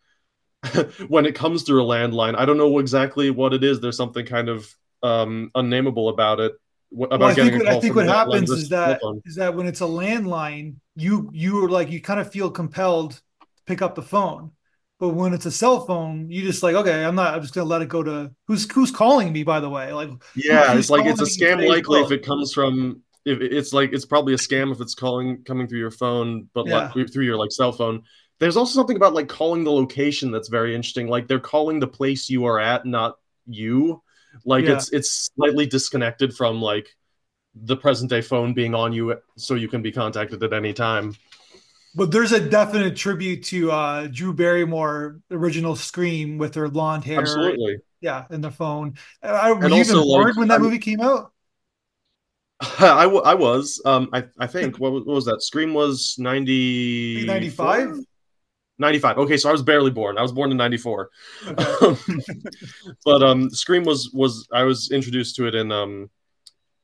when 1.08 1.26
it 1.26 1.34
comes 1.34 1.62
through 1.62 1.82
a 1.82 1.86
landline 1.86 2.36
i 2.36 2.44
don't 2.44 2.58
know 2.58 2.78
exactly 2.78 3.30
what 3.30 3.52
it 3.54 3.62
is 3.64 3.80
there's 3.80 3.96
something 3.96 4.26
kind 4.26 4.48
of 4.48 4.74
um 5.02 5.50
unnameable 5.54 6.08
about 6.08 6.40
it 6.40 6.52
about 6.92 7.20
well, 7.20 7.30
I 7.30 7.34
think 7.34 7.54
what, 7.54 7.68
I 7.68 7.80
think 7.80 7.96
what 7.96 8.06
happens 8.06 8.50
is 8.50 8.68
that 8.68 9.00
is 9.24 9.36
that 9.36 9.54
when 9.54 9.66
it's 9.66 9.80
a 9.80 9.84
landline 9.84 10.76
you 10.94 11.30
you 11.32 11.64
are 11.64 11.68
like 11.68 11.90
you 11.90 12.00
kind 12.00 12.20
of 12.20 12.30
feel 12.30 12.50
compelled 12.50 13.12
to 13.12 13.46
pick 13.66 13.82
up 13.82 13.94
the 13.94 14.02
phone 14.02 14.52
but 15.00 15.10
when 15.10 15.34
it's 15.34 15.44
a 15.44 15.50
cell 15.50 15.84
phone, 15.84 16.30
you 16.30 16.42
just 16.42 16.62
like, 16.62 16.76
okay, 16.76 17.04
I'm 17.04 17.16
not. 17.16 17.34
I'm 17.34 17.42
just 17.42 17.52
gonna 17.52 17.68
let 17.68 17.82
it 17.82 17.88
go 17.88 18.02
to 18.02 18.30
who's 18.46 18.70
who's 18.70 18.90
calling 18.90 19.32
me. 19.32 19.42
By 19.42 19.60
the 19.60 19.68
way, 19.68 19.92
like 19.92 20.10
yeah, 20.36 20.76
it's 20.76 20.88
like 20.88 21.04
it's 21.04 21.20
a 21.20 21.24
scam 21.24 21.68
likely 21.68 22.00
if 22.00 22.10
it 22.10 22.24
comes 22.24 22.52
from. 22.52 23.02
If 23.24 23.40
it's 23.40 23.72
like 23.72 23.92
it's 23.92 24.04
probably 24.04 24.34
a 24.34 24.38
scam 24.38 24.70
if 24.70 24.80
it's 24.80 24.94
calling 24.94 25.42
coming 25.44 25.66
through 25.66 25.80
your 25.80 25.90
phone, 25.90 26.48
but 26.54 26.66
yeah. 26.66 26.92
like 26.94 27.12
through 27.12 27.24
your 27.24 27.36
like 27.36 27.50
cell 27.50 27.72
phone. 27.72 28.02
There's 28.38 28.56
also 28.56 28.74
something 28.74 28.96
about 28.96 29.14
like 29.14 29.28
calling 29.28 29.64
the 29.64 29.72
location 29.72 30.30
that's 30.30 30.48
very 30.48 30.74
interesting. 30.74 31.08
Like 31.08 31.26
they're 31.26 31.40
calling 31.40 31.80
the 31.80 31.86
place 31.86 32.30
you 32.30 32.44
are 32.44 32.60
at, 32.60 32.86
not 32.86 33.16
you. 33.46 34.02
Like 34.44 34.66
yeah. 34.66 34.74
it's 34.74 34.92
it's 34.92 35.30
slightly 35.34 35.66
disconnected 35.66 36.34
from 36.34 36.60
like 36.60 36.88
the 37.54 37.76
present 37.76 38.10
day 38.10 38.20
phone 38.20 38.54
being 38.54 38.74
on 38.74 38.92
you, 38.92 39.16
so 39.36 39.54
you 39.54 39.68
can 39.68 39.82
be 39.82 39.92
contacted 39.92 40.42
at 40.42 40.52
any 40.52 40.72
time. 40.72 41.14
But 41.94 42.10
there's 42.10 42.32
a 42.32 42.40
definite 42.40 42.96
tribute 42.96 43.44
to 43.44 43.70
uh, 43.70 44.06
Drew 44.08 44.32
Barrymore, 44.32 45.20
original 45.30 45.76
Scream, 45.76 46.38
with 46.38 46.54
her 46.56 46.68
blonde 46.68 47.04
hair. 47.04 47.20
Absolutely. 47.20 47.78
Yeah, 48.00 48.24
in 48.30 48.40
the 48.40 48.50
phone. 48.50 48.94
I, 49.22 49.52
were 49.52 49.64
and 49.64 49.72
you 49.72 49.80
even 49.80 49.94
born 49.94 50.26
like, 50.26 50.36
when 50.36 50.48
that 50.48 50.56
I'm, 50.56 50.62
movie 50.62 50.78
came 50.78 51.00
out? 51.00 51.32
I, 52.60 53.04
w- 53.04 53.22
I 53.22 53.34
was. 53.34 53.80
Um, 53.84 54.08
I, 54.12 54.24
I 54.38 54.48
think, 54.48 54.80
what 54.80 54.92
was, 54.92 55.04
what 55.04 55.14
was 55.14 55.24
that? 55.26 55.42
Scream 55.42 55.72
was 55.72 56.16
90... 56.18 57.24
95? 57.26 58.00
95. 58.78 59.18
Okay, 59.18 59.36
so 59.36 59.48
I 59.48 59.52
was 59.52 59.62
barely 59.62 59.90
born. 59.90 60.18
I 60.18 60.22
was 60.22 60.32
born 60.32 60.50
in 60.50 60.56
94. 60.56 61.10
Okay. 61.46 61.96
but 63.04 63.22
um, 63.22 63.50
Scream 63.50 63.84
was, 63.84 64.10
was, 64.12 64.48
I 64.52 64.64
was 64.64 64.90
introduced 64.90 65.36
to 65.36 65.46
it 65.46 65.54
in 65.54 65.70
um, 65.70 66.10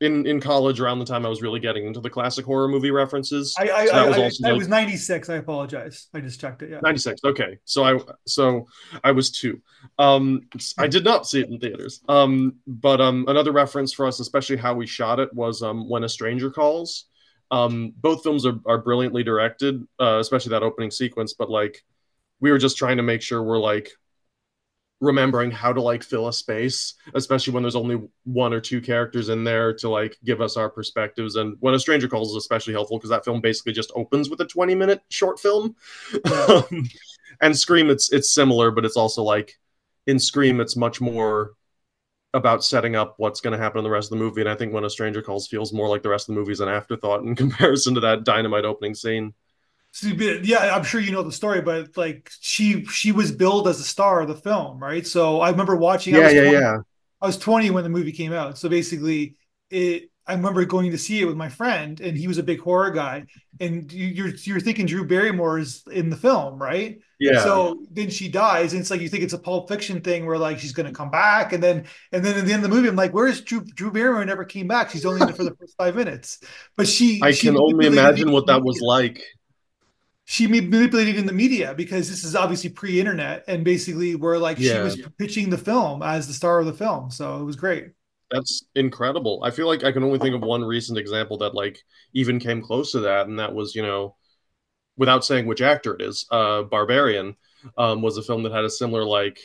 in 0.00 0.26
in 0.26 0.40
college 0.40 0.80
around 0.80 0.98
the 0.98 1.04
time 1.04 1.26
I 1.26 1.28
was 1.28 1.42
really 1.42 1.60
getting 1.60 1.86
into 1.86 2.00
the 2.00 2.08
classic 2.08 2.44
horror 2.44 2.68
movie 2.68 2.90
references. 2.90 3.54
I 3.58 3.70
I, 3.70 3.86
so 3.86 3.92
that 3.92 4.08
was 4.08 4.16
I, 4.16 4.22
also 4.22 4.46
I, 4.46 4.50
like, 4.50 4.58
was 4.58 4.68
96. 4.68 5.28
I 5.28 5.34
apologize. 5.36 6.08
I 6.14 6.20
just 6.20 6.40
checked 6.40 6.62
it. 6.62 6.70
Yeah. 6.70 6.80
96. 6.82 7.20
Okay. 7.24 7.58
So 7.64 7.84
I 7.84 8.00
so 8.26 8.66
I 9.04 9.12
was 9.12 9.30
2. 9.30 9.60
Um 9.98 10.42
I 10.78 10.86
did 10.86 11.04
not 11.04 11.26
see 11.26 11.40
it 11.40 11.50
in 11.50 11.58
theaters. 11.58 12.02
Um 12.08 12.56
but 12.66 13.00
um 13.00 13.26
another 13.28 13.52
reference 13.52 13.92
for 13.92 14.06
us 14.06 14.20
especially 14.20 14.56
how 14.56 14.74
we 14.74 14.86
shot 14.86 15.20
it 15.20 15.32
was 15.34 15.62
um 15.62 15.88
When 15.88 16.04
a 16.04 16.08
Stranger 16.08 16.50
Calls. 16.50 17.06
Um 17.50 17.92
both 17.96 18.22
films 18.22 18.46
are 18.46 18.58
are 18.66 18.78
brilliantly 18.78 19.22
directed, 19.22 19.86
uh, 20.00 20.18
especially 20.20 20.50
that 20.50 20.62
opening 20.62 20.90
sequence, 20.90 21.34
but 21.34 21.50
like 21.50 21.82
we 22.40 22.50
were 22.50 22.58
just 22.58 22.76
trying 22.76 22.96
to 22.96 23.02
make 23.02 23.22
sure 23.22 23.42
we're 23.42 23.58
like 23.58 23.90
remembering 25.00 25.50
how 25.50 25.72
to 25.72 25.80
like 25.80 26.02
fill 26.02 26.28
a 26.28 26.32
space, 26.32 26.94
especially 27.14 27.54
when 27.54 27.62
there's 27.62 27.76
only 27.76 28.02
one 28.24 28.52
or 28.52 28.60
two 28.60 28.80
characters 28.82 29.30
in 29.30 29.44
there 29.44 29.72
to 29.72 29.88
like 29.88 30.16
give 30.24 30.40
us 30.42 30.56
our 30.58 30.68
perspectives. 30.68 31.36
And 31.36 31.56
when 31.60 31.74
a 31.74 31.78
stranger 31.78 32.06
calls 32.06 32.30
is 32.30 32.36
especially 32.36 32.74
helpful 32.74 32.98
because 32.98 33.10
that 33.10 33.24
film 33.24 33.40
basically 33.40 33.72
just 33.72 33.90
opens 33.94 34.28
with 34.28 34.40
a 34.42 34.46
20 34.46 34.74
minute 34.74 35.02
short 35.08 35.40
film. 35.40 35.74
And 37.40 37.56
Scream, 37.56 37.88
it's 37.88 38.12
it's 38.12 38.30
similar, 38.30 38.70
but 38.70 38.84
it's 38.84 38.96
also 38.96 39.22
like 39.22 39.58
in 40.06 40.18
Scream, 40.18 40.60
it's 40.60 40.76
much 40.76 41.00
more 41.00 41.52
about 42.32 42.64
setting 42.64 42.94
up 42.94 43.14
what's 43.16 43.40
going 43.40 43.52
to 43.52 43.62
happen 43.62 43.78
in 43.78 43.84
the 43.84 43.90
rest 43.90 44.12
of 44.12 44.18
the 44.18 44.24
movie. 44.24 44.40
And 44.40 44.50
I 44.50 44.54
think 44.54 44.72
when 44.72 44.84
a 44.84 44.90
stranger 44.90 45.22
calls 45.22 45.48
feels 45.48 45.72
more 45.72 45.88
like 45.88 46.02
the 46.02 46.08
rest 46.08 46.28
of 46.28 46.34
the 46.34 46.40
movie 46.40 46.52
is 46.52 46.60
an 46.60 46.68
afterthought 46.68 47.22
in 47.24 47.34
comparison 47.36 47.94
to 47.94 48.00
that 48.00 48.24
dynamite 48.24 48.64
opening 48.64 48.94
scene 48.94 49.34
yeah, 50.02 50.74
I'm 50.74 50.84
sure 50.84 51.00
you 51.00 51.12
know 51.12 51.22
the 51.22 51.32
story, 51.32 51.60
but 51.62 51.96
like 51.96 52.30
she 52.40 52.84
she 52.86 53.12
was 53.12 53.32
billed 53.32 53.68
as 53.68 53.80
a 53.80 53.84
star 53.84 54.20
of 54.20 54.28
the 54.28 54.36
film, 54.36 54.78
right? 54.78 55.06
So 55.06 55.40
I 55.40 55.50
remember 55.50 55.76
watching. 55.76 56.14
Yeah, 56.14 56.30
yeah, 56.30 56.42
20, 56.42 56.52
yeah. 56.52 56.76
I 57.20 57.26
was 57.26 57.36
20 57.36 57.70
when 57.70 57.84
the 57.84 57.90
movie 57.90 58.12
came 58.12 58.32
out, 58.32 58.56
so 58.56 58.68
basically, 58.68 59.36
it. 59.68 60.09
I 60.26 60.34
remember 60.34 60.64
going 60.64 60.90
to 60.92 60.98
see 60.98 61.20
it 61.20 61.24
with 61.24 61.36
my 61.36 61.48
friend, 61.48 62.00
and 62.00 62.16
he 62.16 62.28
was 62.28 62.38
a 62.38 62.42
big 62.42 62.60
horror 62.60 62.90
guy. 62.90 63.24
And 63.58 63.92
you're 63.92 64.28
you're 64.28 64.60
thinking 64.60 64.86
Drew 64.86 65.06
Barrymore 65.06 65.58
is 65.58 65.82
in 65.90 66.08
the 66.08 66.16
film, 66.16 66.60
right? 66.60 67.00
Yeah. 67.18 67.42
So 67.42 67.84
then 67.90 68.10
she 68.10 68.28
dies, 68.28 68.72
and 68.72 68.80
it's 68.80 68.90
like 68.90 69.00
you 69.00 69.08
think 69.08 69.24
it's 69.24 69.32
a 69.32 69.38
Pulp 69.38 69.68
Fiction 69.68 70.00
thing 70.00 70.26
where 70.26 70.38
like 70.38 70.58
she's 70.58 70.72
gonna 70.72 70.92
come 70.92 71.10
back, 71.10 71.52
and 71.52 71.62
then 71.62 71.84
and 72.12 72.24
then 72.24 72.38
at 72.38 72.46
the 72.46 72.52
end 72.52 72.64
of 72.64 72.70
the 72.70 72.74
movie, 72.74 72.88
I'm 72.88 72.96
like, 72.96 73.12
where's 73.12 73.40
Drew? 73.40 73.60
Drew 73.60 73.90
Barrymore 73.90 74.24
never 74.24 74.44
came 74.44 74.68
back. 74.68 74.90
She's 74.90 75.04
only 75.04 75.20
in 75.20 75.28
it 75.28 75.36
for 75.36 75.44
the 75.44 75.54
first 75.56 75.76
five 75.76 75.96
minutes, 75.96 76.38
but 76.76 76.86
she. 76.86 77.20
I 77.22 77.32
she 77.32 77.48
can 77.48 77.58
only 77.58 77.86
imagine 77.86 78.30
what 78.30 78.46
that 78.46 78.62
was 78.62 78.80
like 78.80 79.22
she 80.30 80.46
manipulated 80.46 81.16
in 81.16 81.26
the 81.26 81.32
media 81.32 81.74
because 81.74 82.08
this 82.08 82.22
is 82.22 82.36
obviously 82.36 82.70
pre-internet 82.70 83.42
and 83.48 83.64
basically 83.64 84.14
where 84.14 84.38
like 84.38 84.60
yeah. 84.60 84.74
she 84.74 84.78
was 84.78 85.08
pitching 85.18 85.50
the 85.50 85.58
film 85.58 86.04
as 86.04 86.28
the 86.28 86.32
star 86.32 86.60
of 86.60 86.66
the 86.66 86.72
film 86.72 87.10
so 87.10 87.40
it 87.40 87.42
was 87.42 87.56
great 87.56 87.88
that's 88.30 88.64
incredible 88.74 89.42
i 89.44 89.50
feel 89.50 89.66
like 89.66 89.84
i 89.84 89.92
can 89.92 90.04
only 90.04 90.18
think 90.18 90.34
of 90.34 90.42
one 90.42 90.64
recent 90.64 90.98
example 90.98 91.38
that 91.38 91.54
like 91.54 91.78
even 92.12 92.38
came 92.38 92.62
close 92.62 92.92
to 92.92 93.00
that 93.00 93.26
and 93.26 93.38
that 93.38 93.54
was 93.54 93.74
you 93.74 93.82
know 93.82 94.16
without 94.96 95.24
saying 95.24 95.46
which 95.46 95.62
actor 95.62 95.94
it 95.94 96.02
is 96.02 96.26
uh 96.30 96.62
barbarian 96.62 97.34
um 97.78 98.02
was 98.02 98.16
a 98.16 98.22
film 98.22 98.42
that 98.42 98.52
had 98.52 98.64
a 98.64 98.70
similar 98.70 99.04
like 99.04 99.38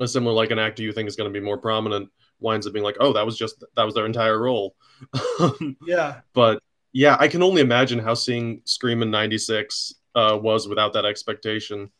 a 0.00 0.08
similar 0.08 0.34
like 0.34 0.50
an 0.50 0.58
actor 0.58 0.82
you 0.82 0.92
think 0.92 1.08
is 1.08 1.16
going 1.16 1.32
to 1.32 1.38
be 1.38 1.44
more 1.44 1.58
prominent 1.58 2.08
winds 2.40 2.66
up 2.66 2.72
being 2.72 2.84
like 2.84 2.96
oh 3.00 3.12
that 3.12 3.26
was 3.26 3.36
just 3.36 3.64
that 3.76 3.84
was 3.84 3.94
their 3.94 4.06
entire 4.06 4.38
role 4.40 4.74
yeah 5.86 6.20
but 6.32 6.62
yeah 6.92 7.16
i 7.18 7.26
can 7.26 7.42
only 7.42 7.60
imagine 7.60 7.98
how 7.98 8.14
seeing 8.14 8.60
scream 8.64 9.02
in 9.02 9.10
96 9.10 9.94
uh, 10.18 10.36
was 10.36 10.66
without 10.66 10.92
that 10.94 11.04
expectation. 11.04 11.90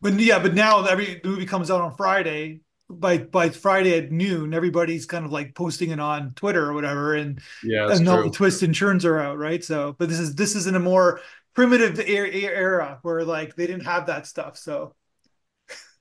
But 0.00 0.14
yeah, 0.20 0.38
but 0.38 0.54
now 0.54 0.84
every 0.84 1.20
movie 1.24 1.46
comes 1.46 1.70
out 1.70 1.80
on 1.80 1.96
Friday. 1.96 2.60
By 2.90 3.18
by 3.18 3.50
Friday 3.50 3.98
at 3.98 4.10
noon, 4.10 4.54
everybody's 4.54 5.04
kind 5.04 5.24
of 5.24 5.30
like 5.30 5.54
posting 5.54 5.90
it 5.90 6.00
on 6.00 6.32
Twitter 6.32 6.64
or 6.64 6.72
whatever, 6.72 7.14
and 7.14 7.40
yeah, 7.62 7.90
and 7.90 8.08
all 8.08 8.22
the 8.22 8.30
twists 8.30 8.62
and 8.62 8.74
turns 8.74 9.04
are 9.04 9.18
out, 9.18 9.36
right? 9.36 9.62
So, 9.62 9.94
but 9.98 10.08
this 10.08 10.18
is 10.18 10.34
this 10.34 10.56
is 10.56 10.66
in 10.66 10.74
a 10.74 10.80
more 10.80 11.20
primitive 11.54 12.00
era 12.00 12.98
where 13.02 13.24
like 13.24 13.56
they 13.56 13.66
didn't 13.66 13.84
have 13.84 14.06
that 14.06 14.26
stuff. 14.26 14.56
So 14.56 14.94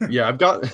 yeah, 0.09 0.27
I've 0.27 0.37
got, 0.37 0.71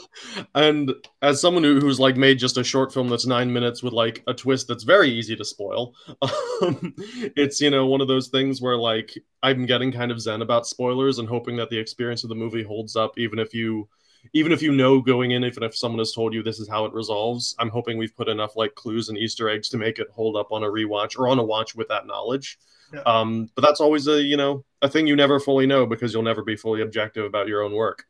and 0.56 0.94
as 1.22 1.40
someone 1.40 1.64
who, 1.64 1.80
who's 1.80 2.00
like 2.00 2.18
made 2.18 2.40
just 2.40 2.58
a 2.58 2.64
short 2.64 2.94
film 2.94 3.08
that's 3.08 3.26
nine 3.26 3.52
minutes 3.52 3.82
with 3.82 3.94
like 3.94 4.22
a 4.28 4.34
twist 4.34 4.68
that's 4.68 4.84
very 4.84 5.10
easy 5.10 5.36
to 5.36 5.46
spoil, 5.46 5.96
um, 6.22 6.94
it's 7.36 7.62
you 7.62 7.70
know 7.70 7.86
one 7.86 8.02
of 8.02 8.08
those 8.08 8.28
things 8.28 8.62
where 8.62 8.78
like 8.78 9.18
I'm 9.42 9.66
getting 9.66 9.92
kind 9.92 10.12
of 10.12 10.20
zen 10.20 10.42
about 10.42 10.68
spoilers 10.68 11.20
and 11.20 11.28
hoping 11.28 11.56
that 11.58 11.70
the 11.70 11.80
experience 11.80 12.24
of 12.24 12.30
the 12.30 12.36
movie 12.36 12.64
holds 12.64 12.96
up, 12.96 13.18
even 13.18 13.40
if 13.40 13.54
you, 13.54 13.88
even 14.32 14.52
if 14.52 14.62
you 14.62 14.72
know 14.72 15.02
going 15.02 15.32
in, 15.32 15.44
even 15.44 15.64
if 15.64 15.76
someone 15.76 16.00
has 16.00 16.14
told 16.14 16.34
you 16.34 16.42
this 16.42 16.60
is 16.60 16.70
how 16.70 16.86
it 16.86 16.94
resolves. 16.94 17.56
I'm 17.60 17.70
hoping 17.70 17.98
we've 17.98 18.16
put 18.16 18.30
enough 18.30 18.56
like 18.56 18.76
clues 18.76 19.10
and 19.10 19.18
Easter 19.18 19.50
eggs 19.50 19.70
to 19.70 19.78
make 19.78 20.00
it 20.00 20.08
hold 20.12 20.38
up 20.38 20.52
on 20.52 20.64
a 20.64 20.68
rewatch 20.68 21.18
or 21.18 21.28
on 21.28 21.40
a 21.40 21.44
watch 21.44 21.76
with 21.76 21.90
that 21.90 22.08
knowledge. 22.08 22.58
Yeah. 22.94 23.02
Um, 23.02 23.50
but 23.56 23.64
that's 23.64 23.82
always 23.82 24.08
a 24.08 24.22
you 24.22 24.38
know 24.38 24.64
a 24.82 24.90
thing 24.90 25.08
you 25.08 25.16
never 25.16 25.40
fully 25.40 25.66
know 25.66 25.86
because 25.86 26.14
you'll 26.14 26.24
never 26.24 26.44
be 26.44 26.56
fully 26.56 26.82
objective 26.82 27.26
about 27.26 27.48
your 27.48 27.64
own 27.64 27.74
work. 27.74 28.06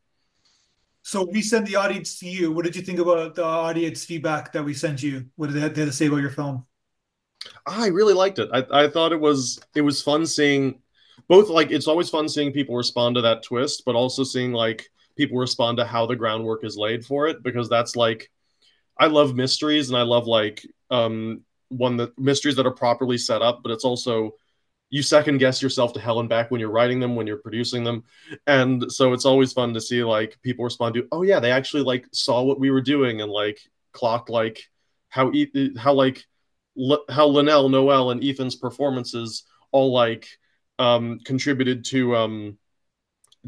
So 1.02 1.28
we 1.30 1.42
sent 1.42 1.66
the 1.66 1.76
audience 1.76 2.18
to 2.20 2.26
you. 2.26 2.50
What 2.50 2.64
did 2.64 2.74
you 2.74 2.82
think 2.82 2.98
about 2.98 3.34
the 3.34 3.44
audience 3.44 4.04
feedback 4.04 4.52
that 4.52 4.64
we 4.64 4.72
sent 4.72 5.02
you? 5.02 5.26
What 5.36 5.48
did 5.48 5.56
they 5.56 5.60
have 5.60 5.74
to 5.74 5.92
say 5.92 6.06
about 6.06 6.18
your 6.18 6.30
film? 6.30 6.64
I 7.66 7.88
really 7.88 8.14
liked 8.14 8.38
it. 8.38 8.48
I, 8.52 8.84
I 8.84 8.88
thought 8.88 9.12
it 9.12 9.20
was 9.20 9.60
it 9.74 9.82
was 9.82 10.02
fun 10.02 10.26
seeing 10.26 10.80
both 11.28 11.48
like 11.48 11.70
it's 11.70 11.88
always 11.88 12.10
fun 12.10 12.28
seeing 12.28 12.52
people 12.52 12.76
respond 12.76 13.16
to 13.16 13.22
that 13.22 13.42
twist, 13.42 13.82
but 13.84 13.94
also 13.94 14.24
seeing 14.24 14.52
like 14.52 14.90
people 15.16 15.38
respond 15.38 15.78
to 15.78 15.84
how 15.84 16.06
the 16.06 16.16
groundwork 16.16 16.64
is 16.64 16.76
laid 16.76 17.04
for 17.04 17.26
it 17.28 17.42
because 17.42 17.68
that's 17.68 17.96
like 17.96 18.30
I 18.98 19.06
love 19.06 19.34
mysteries 19.34 19.88
and 19.88 19.98
I 19.98 20.02
love 20.02 20.26
like 20.26 20.66
um 20.90 21.42
one 21.68 21.96
that 21.96 22.18
mysteries 22.18 22.56
that 22.56 22.66
are 22.66 22.74
properly 22.74 23.18
set 23.18 23.42
up, 23.42 23.60
but 23.62 23.72
it's 23.72 23.84
also 23.84 24.34
you 24.90 25.02
second 25.02 25.38
guess 25.38 25.60
yourself 25.60 25.92
to 25.94 26.00
hell 26.00 26.20
and 26.20 26.28
back 26.28 26.50
when 26.50 26.60
you're 26.60 26.70
writing 26.70 27.00
them 27.00 27.16
when 27.16 27.26
you're 27.26 27.38
producing 27.38 27.82
them. 27.82 28.04
And 28.46 28.92
so 28.92 29.12
it's 29.12 29.24
always 29.24 29.52
fun 29.52 29.74
to 29.74 29.80
see 29.80 30.04
like 30.04 30.38
people 30.42 30.64
respond 30.64 30.94
to 30.94 31.08
oh 31.10 31.22
yeah 31.22 31.40
they 31.40 31.50
actually 31.50 31.82
like 31.82 32.06
saw 32.12 32.42
what 32.42 32.60
we 32.60 32.70
were 32.70 32.82
doing 32.82 33.20
and 33.20 33.30
like 33.30 33.58
clocked 33.92 34.30
like 34.30 34.68
how 35.08 35.32
how 35.76 35.94
like 35.94 36.24
L- 36.78 37.04
how 37.08 37.28
Llenelle, 37.28 37.70
Noel, 37.70 38.10
and 38.10 38.22
Ethan's 38.24 38.56
performances 38.56 39.44
all 39.70 39.92
like 39.92 40.28
um 40.78 41.20
contributed 41.24 41.84
to 41.86 42.16
um 42.16 42.58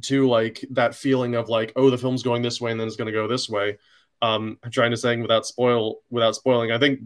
to 0.03 0.29
like 0.29 0.65
that 0.71 0.95
feeling 0.95 1.35
of 1.35 1.49
like 1.49 1.73
oh 1.77 1.91
the 1.91 1.99
film's 1.99 2.23
going 2.23 2.43
this 2.43 2.61
way 2.61 2.71
and 2.71 2.81
then 2.81 2.87
it's 2.87 2.97
going 2.97 3.07
to 3.07 3.13
go 3.13 3.27
this 3.27 3.49
way 3.49 3.79
um 4.23 4.59
i'm 4.63 4.71
trying 4.71 4.91
to 4.91 4.97
say 4.97 5.17
without 5.17 5.47
spoil 5.47 5.97
without 6.11 6.35
spoiling 6.35 6.71
i 6.71 6.79
think 6.79 7.01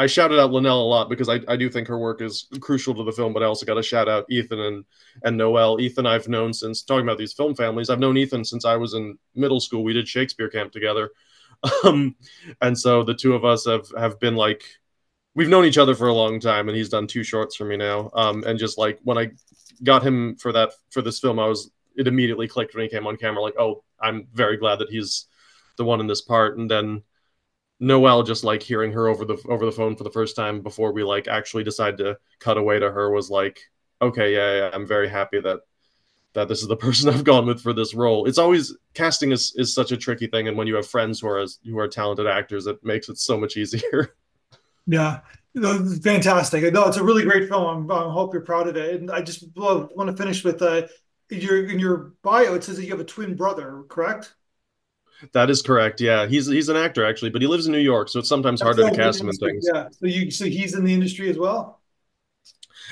I 0.00 0.06
shouted 0.06 0.40
out 0.40 0.50
Llenelle 0.50 0.80
a 0.80 0.88
lot 0.88 1.10
because 1.10 1.28
I, 1.28 1.40
I 1.46 1.56
do 1.56 1.68
think 1.68 1.86
her 1.88 1.98
work 1.98 2.22
is 2.22 2.46
crucial 2.58 2.94
to 2.94 3.04
the 3.04 3.12
film, 3.12 3.34
but 3.34 3.42
I 3.42 3.46
also 3.46 3.66
got 3.66 3.74
to 3.74 3.82
shout 3.82 4.08
out 4.08 4.24
Ethan 4.30 4.58
and, 4.58 4.84
and 5.24 5.36
Noel. 5.36 5.78
Ethan, 5.78 6.06
I've 6.06 6.26
known 6.26 6.54
since 6.54 6.82
talking 6.82 7.04
about 7.04 7.18
these 7.18 7.34
film 7.34 7.54
families. 7.54 7.90
I've 7.90 7.98
known 7.98 8.16
Ethan 8.16 8.46
since 8.46 8.64
I 8.64 8.76
was 8.76 8.94
in 8.94 9.18
middle 9.34 9.60
school. 9.60 9.84
We 9.84 9.92
did 9.92 10.08
Shakespeare 10.08 10.48
camp 10.48 10.72
together. 10.72 11.10
Um, 11.84 12.16
and 12.62 12.78
so 12.78 13.02
the 13.02 13.12
two 13.12 13.34
of 13.34 13.44
us 13.44 13.66
have, 13.66 13.86
have 13.98 14.18
been 14.18 14.34
like 14.34 14.64
we've 15.34 15.50
known 15.50 15.66
each 15.66 15.76
other 15.76 15.94
for 15.94 16.08
a 16.08 16.14
long 16.14 16.40
time, 16.40 16.68
and 16.68 16.76
he's 16.76 16.88
done 16.88 17.06
two 17.06 17.22
shorts 17.22 17.54
for 17.54 17.66
me 17.66 17.76
now. 17.76 18.10
Um, 18.14 18.44
and 18.46 18.58
just 18.58 18.78
like 18.78 18.98
when 19.02 19.18
I 19.18 19.32
got 19.82 20.02
him 20.02 20.36
for 20.36 20.52
that 20.52 20.70
for 20.90 21.02
this 21.02 21.20
film, 21.20 21.38
I 21.38 21.46
was 21.46 21.70
it 21.96 22.06
immediately 22.06 22.48
clicked 22.48 22.74
when 22.74 22.84
he 22.84 22.88
came 22.88 23.06
on 23.06 23.16
camera. 23.16 23.42
Like, 23.42 23.58
oh, 23.58 23.82
I'm 24.00 24.28
very 24.32 24.56
glad 24.56 24.78
that 24.78 24.90
he's 24.90 25.26
the 25.76 25.84
one 25.84 26.00
in 26.00 26.06
this 26.06 26.20
part. 26.20 26.58
And 26.58 26.70
then 26.70 27.02
Noelle 27.80 28.22
just 28.22 28.44
like 28.44 28.62
hearing 28.62 28.92
her 28.92 29.08
over 29.08 29.24
the 29.24 29.42
over 29.48 29.64
the 29.64 29.72
phone 29.72 29.96
for 29.96 30.04
the 30.04 30.10
first 30.10 30.36
time 30.36 30.60
before 30.60 30.92
we 30.92 31.02
like 31.02 31.28
actually 31.28 31.64
decide 31.64 31.96
to 31.98 32.18
cut 32.38 32.58
away 32.58 32.78
to 32.78 32.90
her 32.90 33.10
was 33.10 33.30
like, 33.30 33.60
okay, 34.02 34.34
yeah, 34.34 34.58
yeah, 34.58 34.70
I'm 34.72 34.86
very 34.86 35.08
happy 35.08 35.40
that 35.40 35.60
that 36.34 36.48
this 36.48 36.62
is 36.62 36.68
the 36.68 36.76
person 36.84 37.08
I've 37.08 37.24
gone 37.24 37.46
with 37.46 37.60
for 37.60 37.72
this 37.72 37.94
role. 37.94 38.26
It's 38.26 38.38
always 38.38 38.76
casting 38.94 39.32
is 39.32 39.54
is 39.56 39.74
such 39.74 39.92
a 39.92 39.96
tricky 39.96 40.26
thing, 40.26 40.48
and 40.48 40.56
when 40.56 40.66
you 40.66 40.76
have 40.76 40.86
friends 40.86 41.20
who 41.20 41.28
are 41.28 41.46
who 41.64 41.78
are 41.78 41.88
talented 41.88 42.26
actors, 42.26 42.66
it 42.66 42.84
makes 42.84 43.08
it 43.08 43.18
so 43.18 43.38
much 43.38 43.56
easier. 43.56 44.14
Yeah, 44.86 45.20
fantastic. 46.02 46.72
No, 46.72 46.88
it's 46.88 46.96
a 46.96 47.04
really 47.04 47.22
great 47.22 47.48
film. 47.48 47.90
I 47.90 48.10
hope 48.10 48.32
you're 48.32 48.42
proud 48.42 48.66
of 48.66 48.76
it. 48.76 49.00
And 49.00 49.10
I 49.10 49.20
just 49.20 49.44
want 49.54 50.06
to 50.06 50.16
finish 50.16 50.42
with 50.42 50.60
uh, 50.62 50.88
your 51.38 51.66
in 51.68 51.78
your 51.78 52.12
bio. 52.22 52.54
It 52.54 52.64
says 52.64 52.76
that 52.76 52.84
you 52.84 52.90
have 52.90 53.00
a 53.00 53.04
twin 53.04 53.36
brother, 53.36 53.84
correct? 53.88 54.34
That 55.32 55.50
is 55.50 55.62
correct. 55.62 56.00
Yeah, 56.00 56.26
he's 56.26 56.46
he's 56.46 56.68
an 56.68 56.76
actor 56.76 57.04
actually, 57.04 57.30
but 57.30 57.42
he 57.42 57.48
lives 57.48 57.66
in 57.66 57.72
New 57.72 57.78
York, 57.78 58.08
so 58.08 58.20
it's 58.20 58.28
sometimes 58.28 58.60
That's 58.60 58.76
harder 58.76 58.90
to 58.90 58.96
cast 58.96 59.20
him 59.20 59.28
in 59.28 59.36
things. 59.36 59.68
Yeah. 59.72 59.88
So 59.90 60.06
you 60.06 60.30
so 60.30 60.46
he's 60.46 60.74
in 60.74 60.84
the 60.84 60.94
industry 60.94 61.28
as 61.28 61.38
well. 61.38 61.80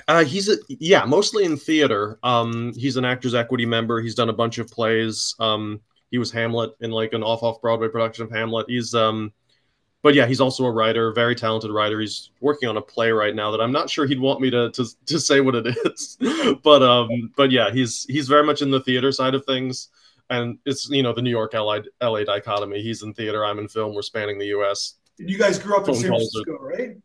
Uh, 0.06 0.24
he's 0.24 0.48
a, 0.48 0.56
yeah, 0.68 1.04
mostly 1.04 1.44
in 1.44 1.56
theater. 1.56 2.18
Um, 2.22 2.72
he's 2.76 2.96
an 2.96 3.04
Actors 3.04 3.34
Equity 3.34 3.66
member. 3.66 4.00
He's 4.00 4.14
done 4.14 4.28
a 4.28 4.32
bunch 4.32 4.58
of 4.58 4.68
plays. 4.68 5.34
Um, 5.40 5.80
he 6.10 6.18
was 6.18 6.30
Hamlet 6.30 6.72
in 6.80 6.90
like 6.90 7.12
an 7.14 7.22
off 7.22 7.42
off 7.42 7.60
Broadway 7.60 7.88
production 7.88 8.24
of 8.24 8.30
Hamlet. 8.30 8.66
He's 8.68 8.94
um, 8.94 9.32
but 10.02 10.14
yeah, 10.14 10.26
he's 10.26 10.40
also 10.40 10.64
a 10.64 10.70
writer, 10.70 11.12
very 11.12 11.34
talented 11.34 11.70
writer. 11.70 12.00
He's 12.00 12.30
working 12.40 12.68
on 12.68 12.76
a 12.76 12.82
play 12.82 13.10
right 13.10 13.34
now 13.34 13.50
that 13.50 13.60
I'm 13.60 13.72
not 13.72 13.90
sure 13.90 14.06
he'd 14.06 14.20
want 14.20 14.40
me 14.40 14.50
to 14.50 14.70
to, 14.70 14.86
to 15.06 15.18
say 15.18 15.40
what 15.40 15.54
it 15.54 15.66
is, 15.84 16.16
but 16.62 16.82
um, 16.82 17.32
but 17.36 17.50
yeah, 17.50 17.70
he's 17.70 18.04
he's 18.04 18.28
very 18.28 18.44
much 18.44 18.62
in 18.62 18.70
the 18.70 18.80
theater 18.80 19.10
side 19.10 19.34
of 19.34 19.44
things, 19.44 19.88
and 20.30 20.58
it's 20.64 20.88
you 20.88 21.02
know 21.02 21.12
the 21.12 21.22
New 21.22 21.30
York 21.30 21.54
LA 21.54 21.80
LA 22.00 22.24
dichotomy. 22.24 22.80
He's 22.82 23.02
in 23.02 23.14
theater, 23.14 23.44
I'm 23.44 23.58
in 23.58 23.68
film. 23.68 23.94
We're 23.94 24.02
spanning 24.02 24.38
the 24.38 24.46
U.S. 24.46 24.94
You 25.18 25.36
guys 25.36 25.58
grew 25.58 25.76
up 25.76 25.88
in 25.88 25.94
San 25.94 26.08
Francisco, 26.08 26.52
are... 26.52 26.68
right? 26.68 26.96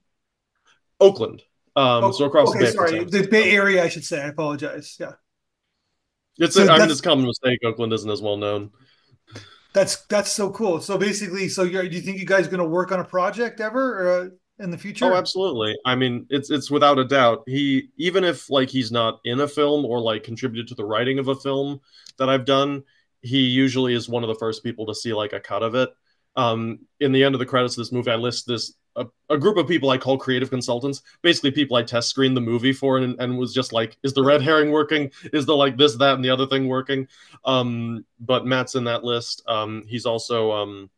Oakland. 1.00 1.42
Um, 1.76 2.04
oh, 2.04 2.12
so 2.12 2.26
across 2.26 2.50
okay, 2.50 2.60
the 2.60 2.66
Bay. 2.66 2.72
Sorry, 2.72 3.04
the 3.06 3.28
Bay 3.28 3.52
Area, 3.52 3.84
I 3.84 3.90
should 3.90 4.06
say. 4.06 4.22
I 4.22 4.28
apologize. 4.28 4.96
Yeah. 5.00 5.14
It's 6.38 6.56
so 6.56 6.66
a, 6.66 6.72
I 6.72 6.80
mean, 6.80 6.90
it's 6.90 7.00
a 7.00 7.04
common 7.04 7.26
mistake. 7.26 7.60
Oakland 7.64 7.94
isn't 7.94 8.10
as 8.10 8.22
well 8.22 8.38
known. 8.38 8.72
That's 9.74 10.06
that's 10.06 10.32
so 10.32 10.52
cool. 10.52 10.80
So 10.82 10.98
basically, 10.98 11.50
so 11.50 11.68
do 11.68 11.88
you 11.88 12.02
think 12.02 12.20
you 12.20 12.26
guys 12.26 12.48
going 12.48 12.60
to 12.60 12.66
work 12.66 12.92
on 12.92 13.00
a 13.00 13.04
project 13.04 13.60
ever 13.60 14.22
uh, 14.22 14.64
in 14.64 14.70
the 14.70 14.78
future? 14.78 15.06
Oh, 15.06 15.16
absolutely. 15.16 15.76
I 15.86 15.96
mean, 15.96 16.28
it's 16.30 16.52
it's 16.52 16.70
without 16.70 17.00
a 17.00 17.06
doubt. 17.06 17.44
He 17.48 17.90
even 17.98 18.24
if 18.24 18.50
like 18.50 18.70
he's 18.70 18.92
not 18.92 19.20
in 19.26 19.40
a 19.40 19.48
film 19.48 19.84
or 19.84 20.00
like 20.00 20.24
contributed 20.24 20.68
to 20.70 20.76
the 20.76 20.86
writing 20.86 21.18
of 21.18 21.28
a 21.28 21.36
film 21.36 21.82
that 22.20 22.30
I've 22.30 22.46
done, 22.46 22.84
he 23.22 23.40
usually 23.40 23.96
is 23.96 24.08
one 24.08 24.24
of 24.24 24.28
the 24.28 24.36
first 24.36 24.64
people 24.64 24.86
to 24.86 24.96
see 24.96 25.14
like 25.14 25.34
a 25.34 25.40
cut 25.40 25.64
of 25.64 25.74
it. 25.74 25.90
Um, 26.36 26.80
in 27.00 27.12
the 27.12 27.24
end 27.24 27.36
of 27.36 27.40
the 27.40 27.46
credits 27.46 27.76
of 27.76 27.82
this 27.82 27.92
movie, 27.92 28.12
I 28.12 28.16
list 28.16 28.48
this 28.48 28.74
a, 28.96 29.38
group 29.38 29.58
of 29.58 29.68
people 29.68 29.90
I 29.90 29.98
call 29.98 30.18
creative 30.18 30.50
consultants, 30.50 31.02
basically 31.22 31.52
people 31.52 31.76
I 31.78 31.84
test 31.84 32.10
screened 32.10 32.38
the 32.38 32.42
movie 32.42 32.74
for 32.74 32.98
and, 32.98 33.20
and 33.20 33.38
was 33.38 33.54
just 33.54 33.74
like, 33.74 33.98
is 34.04 34.14
the 34.14 34.24
red 34.24 34.42
herring 34.42 34.72
working? 34.72 35.12
Is 35.32 35.46
the 35.46 35.56
like 35.56 35.78
this, 35.78 35.96
that, 35.98 36.16
and 36.16 36.24
the 36.24 36.30
other 36.30 36.48
thing 36.48 36.68
working? 36.68 37.08
Um, 37.46 38.06
but 38.20 38.46
Matt's 38.46 38.76
in 38.76 38.84
that 38.86 39.04
list. 39.04 39.44
Um, 39.48 39.84
he's 39.88 40.06
also 40.06 40.52
um, 40.52 40.90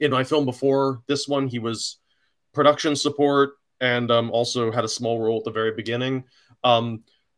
in 0.00 0.10
my 0.10 0.24
film 0.24 0.44
before 0.44 1.02
this 1.06 1.26
one, 1.28 1.48
he 1.48 1.58
was 1.58 1.98
production 2.52 2.96
support 2.96 3.52
and 3.80 4.10
um, 4.10 4.30
also 4.30 4.70
had 4.70 4.84
a 4.84 4.88
small 4.88 5.20
role 5.20 5.38
at 5.38 5.44
the 5.44 5.50
very 5.50 5.72
beginning. 5.72 6.24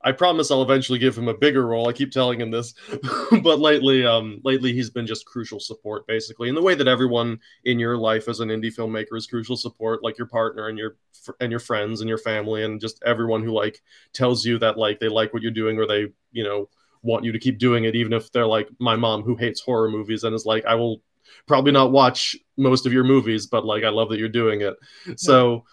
I 0.04 0.12
promise 0.12 0.50
I'll 0.50 0.62
eventually 0.62 0.98
give 0.98 1.16
him 1.16 1.28
a 1.28 1.34
bigger 1.34 1.66
role. 1.66 1.88
I 1.88 1.92
keep 1.92 2.10
telling 2.10 2.40
him 2.40 2.50
this, 2.50 2.74
but 3.42 3.60
lately, 3.60 4.04
um, 4.04 4.40
lately 4.44 4.72
he's 4.72 4.90
been 4.90 5.06
just 5.06 5.26
crucial 5.26 5.60
support, 5.60 6.06
basically, 6.06 6.48
in 6.48 6.54
the 6.54 6.62
way 6.62 6.74
that 6.74 6.88
everyone 6.88 7.38
in 7.64 7.78
your 7.78 7.96
life 7.96 8.28
as 8.28 8.40
an 8.40 8.48
indie 8.48 8.74
filmmaker 8.74 9.16
is 9.16 9.26
crucial 9.26 9.56
support, 9.56 10.02
like 10.02 10.18
your 10.18 10.26
partner 10.26 10.68
and 10.68 10.78
your 10.78 10.96
and 11.40 11.50
your 11.50 11.60
friends 11.60 12.00
and 12.00 12.08
your 12.08 12.18
family, 12.18 12.64
and 12.64 12.80
just 12.80 13.02
everyone 13.04 13.42
who 13.42 13.52
like 13.52 13.80
tells 14.12 14.44
you 14.44 14.58
that 14.58 14.78
like 14.78 14.98
they 14.98 15.08
like 15.08 15.32
what 15.32 15.42
you're 15.42 15.52
doing 15.52 15.78
or 15.78 15.86
they 15.86 16.08
you 16.32 16.42
know 16.44 16.68
want 17.02 17.24
you 17.24 17.32
to 17.32 17.38
keep 17.38 17.58
doing 17.58 17.84
it, 17.84 17.94
even 17.94 18.12
if 18.12 18.30
they're 18.32 18.46
like 18.46 18.68
my 18.78 18.96
mom 18.96 19.22
who 19.22 19.36
hates 19.36 19.60
horror 19.60 19.90
movies 19.90 20.24
and 20.24 20.34
is 20.34 20.46
like, 20.46 20.64
I 20.64 20.74
will 20.74 21.02
probably 21.46 21.72
not 21.72 21.92
watch 21.92 22.36
most 22.56 22.86
of 22.86 22.92
your 22.92 23.04
movies, 23.04 23.46
but 23.46 23.64
like 23.64 23.84
I 23.84 23.88
love 23.88 24.08
that 24.10 24.18
you're 24.18 24.28
doing 24.28 24.60
it. 24.60 24.74
So 25.16 25.64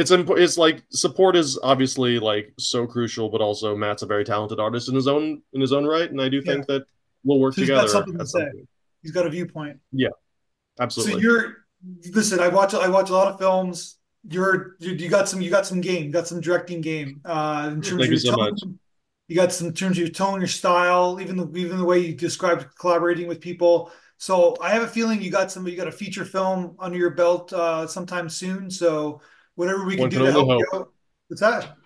it's 0.00 0.10
imp- 0.10 0.30
it's 0.30 0.56
like 0.56 0.82
support 0.90 1.36
is 1.36 1.58
obviously 1.62 2.18
like 2.18 2.54
so 2.58 2.86
crucial, 2.86 3.28
but 3.28 3.42
also 3.42 3.76
Matt's 3.76 4.02
a 4.02 4.06
very 4.06 4.24
talented 4.24 4.58
artist 4.58 4.88
in 4.88 4.94
his 4.94 5.06
own 5.06 5.42
in 5.52 5.60
his 5.60 5.72
own 5.72 5.84
right, 5.84 6.10
and 6.10 6.20
I 6.20 6.30
do 6.30 6.40
think 6.40 6.60
yeah. 6.60 6.78
that 6.78 6.86
we'll 7.22 7.38
work 7.38 7.54
so 7.54 7.60
together. 7.60 7.82
He's 7.82 7.92
got 7.92 7.98
something 7.98 8.18
to 8.18 8.26
say. 8.26 8.50
He's 9.02 9.12
got 9.12 9.26
a 9.26 9.30
viewpoint. 9.30 9.78
Yeah, 9.92 10.08
absolutely. 10.80 11.14
So 11.14 11.18
you're 11.18 11.56
listen. 12.14 12.40
I 12.40 12.48
watch 12.48 12.72
I 12.72 12.88
watch 12.88 13.10
a 13.10 13.12
lot 13.12 13.28
of 13.28 13.38
films. 13.38 13.98
You're 14.26 14.76
you, 14.80 14.92
you 14.92 15.10
got 15.10 15.28
some 15.28 15.42
you 15.42 15.50
got 15.50 15.66
some 15.66 15.82
game. 15.82 16.04
You 16.04 16.12
got 16.12 16.26
some 16.26 16.40
directing 16.40 16.80
game. 16.80 17.20
Uh, 17.24 17.68
in 17.70 17.82
terms 17.82 17.88
Thank 17.88 18.04
of 18.04 18.10
you 18.10 18.18
so 18.18 18.30
tone, 18.30 18.50
much. 18.50 18.62
You 19.28 19.36
got 19.36 19.52
some 19.52 19.68
in 19.68 19.74
terms 19.74 19.98
of 19.98 19.98
your 19.98 20.08
tone, 20.08 20.40
your 20.40 20.48
style, 20.48 21.18
even 21.20 21.36
the 21.36 21.46
even 21.58 21.76
the 21.76 21.84
way 21.84 21.98
you 21.98 22.14
described 22.14 22.74
collaborating 22.78 23.28
with 23.28 23.40
people. 23.40 23.92
So 24.16 24.56
I 24.62 24.70
have 24.70 24.82
a 24.82 24.88
feeling 24.88 25.20
you 25.20 25.30
got 25.30 25.52
some. 25.52 25.68
You 25.68 25.76
got 25.76 25.88
a 25.88 25.92
feature 25.92 26.24
film 26.24 26.76
under 26.78 26.96
your 26.96 27.10
belt 27.10 27.52
uh, 27.52 27.86
sometime 27.86 28.30
soon. 28.30 28.70
So 28.70 29.20
whatever 29.60 29.84
we 29.84 29.92
can 29.92 30.00
one 30.00 30.08
do 30.08 30.16
can 30.16 30.26
to 30.26 30.32
help 30.32 30.48
hope. 30.48 30.60
you 30.60 30.78
out. 30.78 30.92
What's 31.28 31.42
that? 31.42 31.76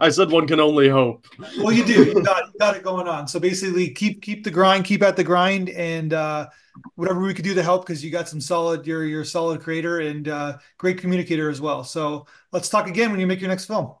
I 0.00 0.08
said 0.10 0.30
one 0.30 0.46
can 0.46 0.60
only 0.60 0.88
hope. 0.88 1.26
Well, 1.58 1.72
you 1.72 1.84
do. 1.84 2.04
You 2.04 2.22
got 2.22 2.46
you 2.46 2.58
got 2.58 2.76
it 2.76 2.82
going 2.84 3.08
on. 3.08 3.26
So 3.28 3.38
basically, 3.38 3.90
keep 3.90 4.22
keep 4.22 4.44
the 4.44 4.50
grind, 4.50 4.84
keep 4.84 5.02
at 5.02 5.16
the 5.16 5.24
grind, 5.24 5.68
and 5.70 6.14
uh, 6.14 6.48
whatever 6.94 7.20
we 7.20 7.34
could 7.34 7.44
do 7.44 7.52
to 7.54 7.62
help 7.62 7.84
because 7.84 8.02
you 8.02 8.10
got 8.10 8.28
some 8.28 8.40
solid. 8.40 8.86
You're 8.86 9.04
you're 9.04 9.22
a 9.22 9.26
solid 9.26 9.60
creator 9.60 10.00
and 10.00 10.28
uh, 10.28 10.58
great 10.78 10.98
communicator 10.98 11.50
as 11.50 11.60
well. 11.60 11.84
So 11.84 12.26
let's 12.52 12.70
talk 12.70 12.86
again 12.86 13.10
when 13.10 13.20
you 13.20 13.26
make 13.26 13.40
your 13.40 13.50
next 13.50 13.66
film. 13.66 13.92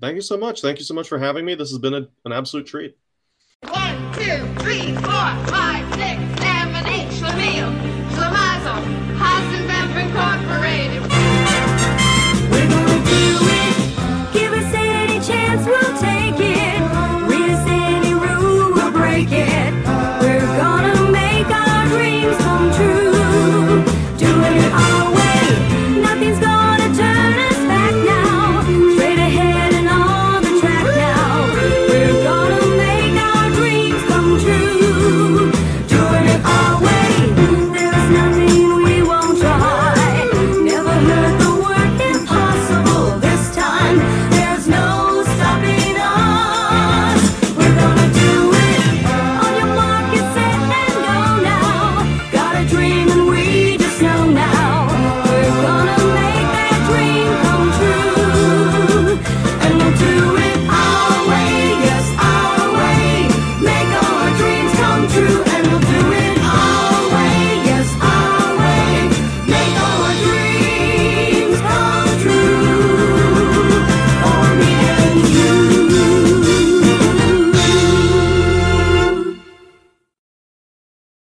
Thank 0.00 0.16
you 0.16 0.20
so 0.20 0.36
much. 0.36 0.60
Thank 0.60 0.78
you 0.78 0.84
so 0.84 0.94
much 0.94 1.08
for 1.08 1.18
having 1.18 1.44
me. 1.44 1.54
This 1.54 1.70
has 1.70 1.78
been 1.78 1.94
a, 1.94 2.08
an 2.24 2.32
absolute 2.32 2.66
treat. 2.66 2.98
One, 3.68 4.12
two, 4.12 4.44
three, 4.58 4.92
four, 4.96 5.30
five, 5.46 5.86
six, 5.94 6.20
seven, 6.42 6.86
eight. 6.88 7.08
Schlemiel. 7.12 7.70
Schlemazel. 8.10 9.01